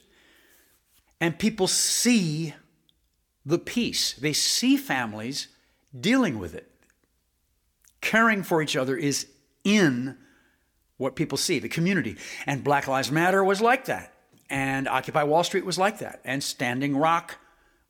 And 1.20 1.38
people 1.38 1.68
see 1.68 2.54
the 3.44 3.58
peace. 3.58 4.14
They 4.14 4.32
see 4.32 4.76
families 4.76 5.48
dealing 5.98 6.38
with 6.38 6.54
it. 6.54 6.70
Caring 8.00 8.42
for 8.42 8.62
each 8.62 8.76
other 8.76 8.96
is 8.96 9.26
in 9.64 10.16
what 10.96 11.16
people 11.16 11.38
see, 11.38 11.58
the 11.58 11.68
community. 11.68 12.16
And 12.46 12.62
Black 12.62 12.86
Lives 12.86 13.10
Matter 13.10 13.42
was 13.42 13.60
like 13.60 13.86
that. 13.86 14.14
And 14.50 14.86
Occupy 14.86 15.22
Wall 15.24 15.44
Street 15.44 15.64
was 15.64 15.78
like 15.78 15.98
that. 15.98 16.20
And 16.24 16.42
Standing 16.42 16.96
Rock 16.96 17.38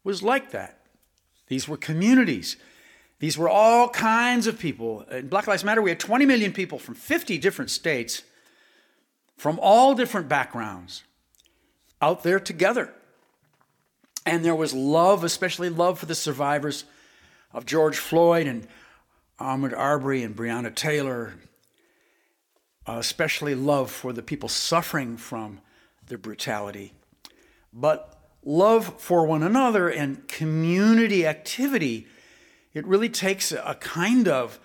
was 0.03 0.23
like 0.23 0.53
that. 0.53 0.81
These 1.49 1.69
were 1.69 1.77
communities. 1.77 2.57
These 3.19 3.37
were 3.37 3.49
all 3.49 3.89
kinds 3.89 4.47
of 4.47 4.59
people. 4.59 5.03
In 5.11 5.29
Black 5.29 5.47
Lives 5.47 5.65
Matter, 5.65 5.83
we 5.83 5.91
had 5.91 6.01
20 6.01 6.27
million 6.27 6.53
people 6.53 6.79
from 6.79 6.95
50 6.95 7.39
different 7.39 7.71
states, 7.71 8.23
from 9.37 9.59
all 9.61 9.95
different 9.95 10.29
backgrounds, 10.29 11.05
out 12.01 12.23
there 12.23 12.41
together. 12.41 12.93
And 14.27 14.45
there 14.45 14.55
was 14.55 14.73
love, 14.73 15.25
especially 15.25 15.69
love 15.69 15.99
for 15.99 16.07
the 16.07 16.15
survivors 16.15 16.85
of 17.53 17.67
George 17.67 17.99
Floyd 17.99 18.47
and 18.47 18.67
Ahmaud 19.39 19.77
Arbery 19.77 20.23
and 20.23 20.35
Breonna 20.35 20.75
Taylor, 20.75 21.35
especially 22.87 23.55
love 23.55 23.91
for 23.91 24.13
the 24.13 24.23
people 24.23 24.49
suffering 24.49 25.17
from 25.17 25.61
the 26.07 26.19
brutality. 26.19 26.93
But 27.73 28.19
love 28.45 29.01
for 29.01 29.27
one 29.27 29.43
another 29.43 29.89
and 29.89 30.27
community 30.29 31.27
activity, 31.27 32.07
it 32.73 32.87
really 32.87 33.09
takes 33.09 33.53
a 33.53 33.77
kind 33.81 34.29
of 34.29 34.59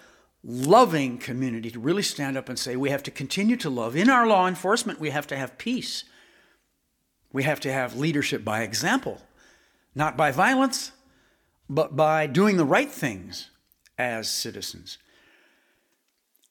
loving 0.44 1.18
community 1.18 1.70
to 1.72 1.80
really 1.80 2.04
stand 2.04 2.38
up 2.38 2.48
and 2.50 2.58
say 2.58 2.76
we 2.76 2.90
have 2.90 3.04
to 3.04 3.12
continue 3.12 3.58
to 3.58 3.70
love. 3.70 3.96
In 3.96 4.10
our 4.10 4.26
law 4.26 4.48
enforcement, 4.48 5.00
we 5.00 5.10
have 5.10 5.28
to 5.28 5.38
have 5.38 5.58
peace. 5.58 6.06
We 7.32 7.44
have 7.44 7.60
to 7.62 7.72
have 7.72 7.96
leadership 7.96 8.44
by 8.44 8.62
example, 8.62 9.22
not 9.96 10.18
by 10.18 10.32
violence, 10.32 10.92
but 11.70 11.96
by 11.96 12.28
doing 12.28 12.58
the 12.58 12.66
right 12.66 12.92
things 12.92 13.50
as 13.98 14.30
citizens. 14.30 14.98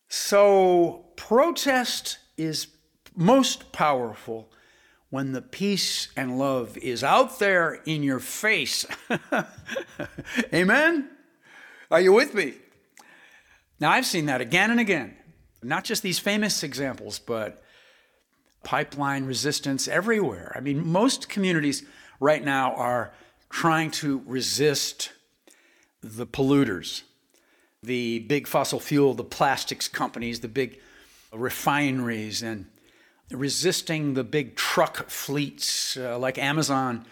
So, 0.09 1.07
protest 1.16 2.18
is 2.37 2.68
most 3.14 3.72
powerful 3.72 4.51
when 5.11 5.33
the 5.33 5.42
peace 5.42 6.09
and 6.16 6.38
love 6.38 6.77
is 6.79 7.03
out 7.03 7.38
there 7.38 7.81
in 7.85 8.03
your 8.03 8.20
face. 8.20 8.87
Amen? 10.55 11.11
Are 11.90 12.01
you 12.01 12.12
with 12.12 12.35
me? 12.35 12.55
Now, 13.81 13.90
I've 13.90 14.07
seen 14.07 14.27
that 14.27 14.40
again 14.40 14.70
and 14.70 14.81
again. 14.81 15.16
Not 15.62 15.85
just 15.85 16.03
these 16.03 16.18
famous 16.18 16.62
examples, 16.62 17.18
but 17.18 17.62
pipeline 18.62 19.24
resistance 19.24 19.88
everywhere. 19.88 20.53
I 20.55 20.61
mean, 20.61 20.87
most 20.87 21.29
communities 21.29 21.85
right 22.20 22.44
now 22.44 22.74
are 22.74 23.12
trying 23.51 23.91
to 23.91 24.23
resist 24.27 25.13
the 26.03 26.27
polluters, 26.27 27.03
the 27.83 28.21
big 28.21 28.47
fossil 28.47 28.81
fuel, 28.81 29.15
the 29.15 29.25
plastics 29.25 29.89
companies, 29.89 30.41
the 30.41 30.49
big 30.49 30.79
refineries, 31.33 32.43
and 32.43 32.67
resisting 33.31 34.15
the 34.15 34.25
big 34.25 34.57
truck 34.57 35.11
fleets 35.11 35.97
uh, 35.97 36.19
like 36.19 36.39
Amazon 36.39 37.05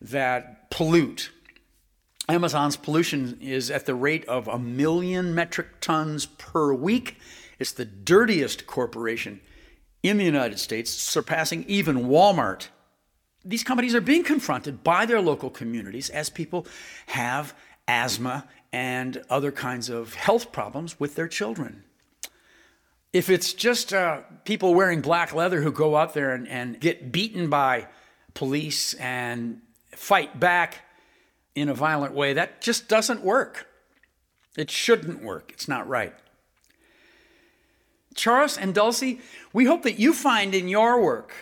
that 0.00 0.70
pollute. 0.70 1.30
Amazon's 2.28 2.76
pollution 2.76 3.38
is 3.40 3.70
at 3.70 3.86
the 3.86 3.94
rate 3.94 4.24
of 4.26 4.48
a 4.48 4.58
million 4.58 5.34
metric 5.34 5.80
tons 5.80 6.26
per 6.26 6.72
week. 6.72 7.16
It's 7.58 7.72
the 7.72 7.84
dirtiest 7.84 8.66
corporation 8.66 9.40
in 10.02 10.18
the 10.18 10.24
United 10.24 10.58
States, 10.58 10.90
surpassing 10.90 11.64
even 11.66 12.04
Walmart. 12.04 12.68
These 13.44 13.64
companies 13.64 13.94
are 13.94 14.00
being 14.00 14.24
confronted 14.24 14.82
by 14.82 15.06
their 15.06 15.20
local 15.20 15.50
communities 15.50 16.10
as 16.10 16.28
people 16.28 16.66
have 17.06 17.54
asthma 17.86 18.46
and 18.72 19.22
other 19.30 19.52
kinds 19.52 19.88
of 19.88 20.14
health 20.14 20.52
problems 20.52 21.00
with 21.00 21.14
their 21.14 21.28
children. 21.28 21.84
If 23.12 23.30
it's 23.30 23.54
just 23.54 23.94
uh, 23.94 24.20
people 24.44 24.74
wearing 24.74 25.00
black 25.00 25.34
leather 25.34 25.62
who 25.62 25.72
go 25.72 25.96
out 25.96 26.12
there 26.12 26.34
and, 26.34 26.46
and 26.48 26.78
get 26.78 27.10
beaten 27.10 27.48
by 27.48 27.86
police 28.34 28.92
and 28.94 29.62
fight 29.92 30.38
back 30.38 30.82
in 31.54 31.68
a 31.68 31.74
violent 31.74 32.12
way, 32.12 32.34
that 32.34 32.60
just 32.60 32.88
doesn't 32.88 33.22
work. 33.22 33.66
It 34.56 34.70
shouldn't 34.70 35.22
work. 35.22 35.50
It's 35.52 35.68
not 35.68 35.88
right. 35.88 36.14
Charles 38.14 38.58
and 38.58 38.74
Dulcie, 38.74 39.20
we 39.52 39.64
hope 39.64 39.84
that 39.84 39.98
you 39.98 40.12
find 40.12 40.54
in 40.54 40.68
your 40.68 41.00
work 41.00 41.32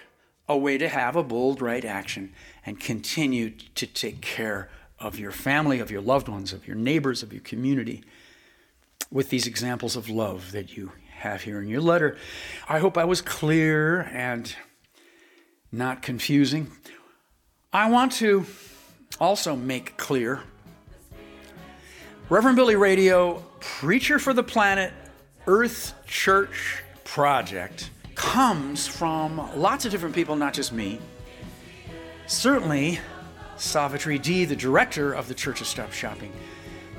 a 0.49 0.57
way 0.57 0.79
to 0.79 0.89
have 0.89 1.17
a 1.17 1.23
bold 1.23 1.61
right 1.61 1.85
action 1.85 2.33
and 2.65 2.79
continue 2.79 3.51
to 3.51 3.87
take 3.87 4.21
care 4.21 4.69
of 4.99 5.19
your 5.19 5.33
family, 5.33 5.81
of 5.81 5.91
your 5.91 6.01
loved 6.01 6.29
ones, 6.29 6.53
of 6.53 6.67
your 6.67 6.77
neighbors, 6.77 7.23
of 7.23 7.33
your 7.33 7.43
community 7.43 8.05
with 9.11 9.31
these 9.31 9.47
examples 9.47 9.97
of 9.97 10.09
love 10.09 10.53
that 10.53 10.77
you 10.77 10.93
have 11.19 11.43
here 11.43 11.61
in 11.61 11.69
your 11.69 11.81
letter. 11.81 12.17
I 12.69 12.79
hope 12.79 12.97
I 12.97 13.05
was 13.05 13.21
clear 13.21 14.03
and 14.13 14.55
not 15.73 16.03
confusing. 16.03 16.71
I 17.73 17.91
want 17.91 18.13
to 18.13 18.47
also 19.21 19.57
make 19.57 19.97
clear 19.97 20.43
Reverend 22.29 22.57
Billy 22.57 22.75
Radio, 22.75 23.45
Preacher 23.61 24.19
for 24.19 24.33
the 24.33 24.43
Planet, 24.43 24.93
Earth 25.47 25.95
Church 26.07 26.83
Project 27.05 27.91
comes 28.17 28.89
from 28.89 29.37
lots 29.61 29.85
of 29.85 29.93
different 29.93 30.15
people, 30.15 30.35
not 30.35 30.55
just 30.55 30.73
me. 30.73 30.99
Certainly, 32.27 32.99
Savitri 33.57 34.19
D, 34.19 34.45
the 34.45 34.57
director 34.57 35.13
of 35.13 35.29
the 35.29 35.35
Church 35.35 35.61
of 35.61 35.67
Stop 35.67 35.93
Shopping, 35.93 36.33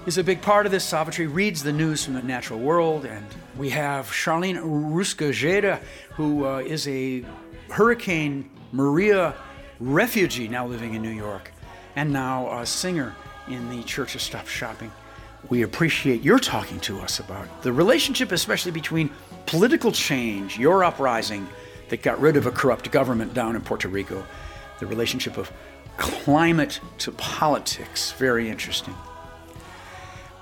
is 0.05 0.17
a 0.17 0.23
big 0.23 0.41
part 0.41 0.65
of 0.65 0.71
this. 0.71 0.85
Savitri 0.85 1.27
reads 1.27 1.61
the 1.63 1.73
news 1.73 2.05
from 2.05 2.13
the 2.13 2.21
natural 2.21 2.59
world, 2.59 3.03
and 3.03 3.25
we 3.57 3.69
have 3.71 4.07
Charlene 4.07 4.57
Ruskajeda, 4.57 5.81
who 6.11 6.45
uh, 6.45 6.59
is 6.59 6.87
a 6.87 7.25
Hurricane 7.69 8.49
Maria 8.71 9.35
refugee 9.79 10.47
now 10.47 10.65
living 10.65 10.93
in 10.93 11.01
New 11.01 11.09
York, 11.09 11.51
and 11.95 12.13
now 12.13 12.59
a 12.59 12.65
singer 12.65 13.13
in 13.47 13.69
the 13.69 13.83
Church 13.83 14.15
of 14.15 14.21
Stop 14.21 14.47
Shopping. 14.47 14.91
We 15.49 15.63
appreciate 15.63 16.21
your 16.23 16.39
talking 16.39 16.79
to 16.81 16.99
us 16.99 17.19
about 17.19 17.63
the 17.63 17.73
relationship, 17.73 18.31
especially 18.31 18.71
between 18.71 19.09
political 19.47 19.91
change, 19.91 20.59
your 20.59 20.83
uprising 20.83 21.47
that 21.89 22.03
got 22.03 22.19
rid 22.19 22.37
of 22.37 22.45
a 22.45 22.51
corrupt 22.51 22.91
government 22.91 23.33
down 23.33 23.55
in 23.55 23.61
Puerto 23.61 23.87
Rico, 23.87 24.23
the 24.79 24.85
relationship 24.85 25.37
of 25.37 25.51
climate 25.97 26.79
to 26.99 27.11
politics. 27.13 28.11
Very 28.11 28.49
interesting. 28.49 28.93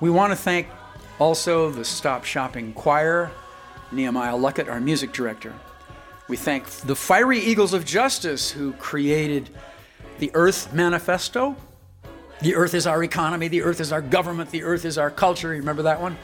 We 0.02 0.10
want 0.10 0.32
to 0.32 0.36
thank 0.36 0.68
also 1.20 1.70
the 1.70 1.86
Stop 1.86 2.26
Shopping 2.26 2.74
Choir, 2.74 3.32
Nehemiah 3.92 4.34
Luckett, 4.34 4.70
our 4.70 4.82
music 4.82 5.14
director. 5.14 5.54
We 6.28 6.36
thank 6.36 6.66
the 6.66 6.96
Fiery 6.96 7.40
Eagles 7.40 7.74
of 7.74 7.86
Justice 7.86 8.52
who 8.52 8.74
created 8.74 9.50
the 10.18 10.32
Earth 10.34 10.74
Manifesto. 10.74 11.56
The 12.42 12.56
Earth 12.56 12.74
is 12.74 12.86
our 12.88 13.04
economy, 13.04 13.48
the 13.48 13.62
Earth 13.62 13.80
is 13.80 13.92
our 13.92 14.02
government, 14.02 14.50
the 14.50 14.64
Earth 14.64 14.84
is 14.84 14.98
our 14.98 15.12
culture. 15.12 15.50
Remember 15.50 15.84
that 15.84 16.02
one? 16.02 16.18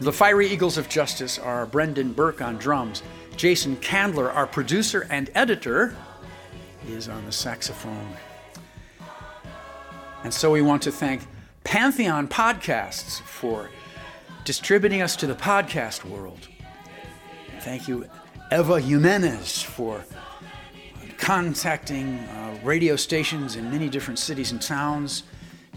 The 0.00 0.12
Fiery 0.14 0.48
Eagles 0.48 0.78
of 0.78 0.88
Justice 0.88 1.38
are 1.38 1.66
Brendan 1.66 2.14
Burke 2.14 2.40
on 2.40 2.56
drums. 2.56 3.02
Jason 3.36 3.76
Candler, 3.76 4.30
our 4.30 4.46
producer 4.46 5.06
and 5.10 5.28
editor, 5.34 5.94
is 6.88 7.06
on 7.06 7.26
the 7.26 7.32
saxophone. 7.32 8.16
And 10.24 10.32
so 10.32 10.50
we 10.50 10.62
want 10.62 10.80
to 10.84 10.90
thank 10.90 11.26
Pantheon 11.64 12.28
Podcasts 12.28 13.20
for 13.20 13.68
distributing 14.46 15.02
us 15.02 15.16
to 15.16 15.26
the 15.26 15.34
podcast 15.34 16.06
world. 16.06 16.48
Thank 17.60 17.86
you, 17.86 18.06
Eva 18.50 18.80
Jimenez, 18.80 19.62
for 19.62 20.02
contacting 21.18 22.20
uh, 22.20 22.58
radio 22.64 22.96
stations 22.96 23.54
in 23.54 23.70
many 23.70 23.90
different 23.90 24.18
cities 24.18 24.50
and 24.50 24.62
towns 24.62 25.24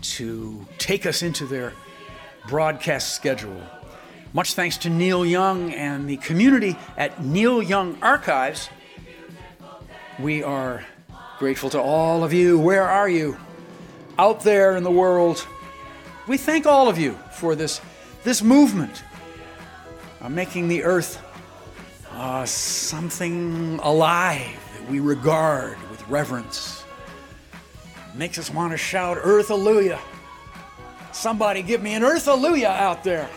to 0.01 0.65
take 0.77 1.05
us 1.05 1.23
into 1.23 1.45
their 1.45 1.73
broadcast 2.47 3.13
schedule. 3.13 3.61
Much 4.35 4.55
thanks 4.55 4.77
to 4.77 4.89
Neil 4.89 5.23
Young 5.23 5.71
and 5.73 6.09
the 6.09 6.17
community 6.17 6.75
at 6.97 7.23
Neil 7.23 7.61
Young 7.61 7.95
Archives. 8.01 8.67
We 10.17 10.41
are 10.41 10.83
grateful 11.37 11.69
to 11.69 11.79
all 11.79 12.23
of 12.23 12.33
you. 12.33 12.57
Where 12.57 12.81
are 12.81 13.07
you? 13.07 13.37
Out 14.17 14.41
there 14.41 14.75
in 14.75 14.83
the 14.83 14.89
world. 14.91 15.45
We 16.27 16.37
thank 16.37 16.65
all 16.65 16.89
of 16.89 16.97
you 16.97 17.13
for 17.31 17.53
this, 17.53 17.79
this 18.23 18.41
movement, 18.41 19.03
uh, 20.19 20.29
making 20.29 20.67
the 20.67 20.83
earth 20.83 21.21
uh, 22.13 22.43
something 22.45 23.79
alive 23.83 24.59
that 24.79 24.89
we 24.89 24.99
regard 24.99 25.77
with 25.91 26.07
reverence. 26.09 26.83
Makes 28.15 28.39
us 28.39 28.49
want 28.49 28.71
to 28.71 28.77
shout, 28.77 29.17
Earth 29.21 29.51
Alleluia. 29.51 29.99
Somebody 31.11 31.61
give 31.61 31.83
me 31.83 31.93
an 31.93 32.03
Earth 32.03 32.27
Alleluia 32.27 32.69
out 32.69 33.03
there. 33.03 33.29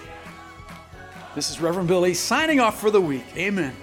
This 1.37 1.51
is 1.51 1.61
Reverend 1.61 1.87
Billy 1.87 2.15
signing 2.15 2.61
off 2.61 2.81
for 2.81 2.91
the 2.91 2.99
week. 2.99 3.27
Amen. 3.37 3.77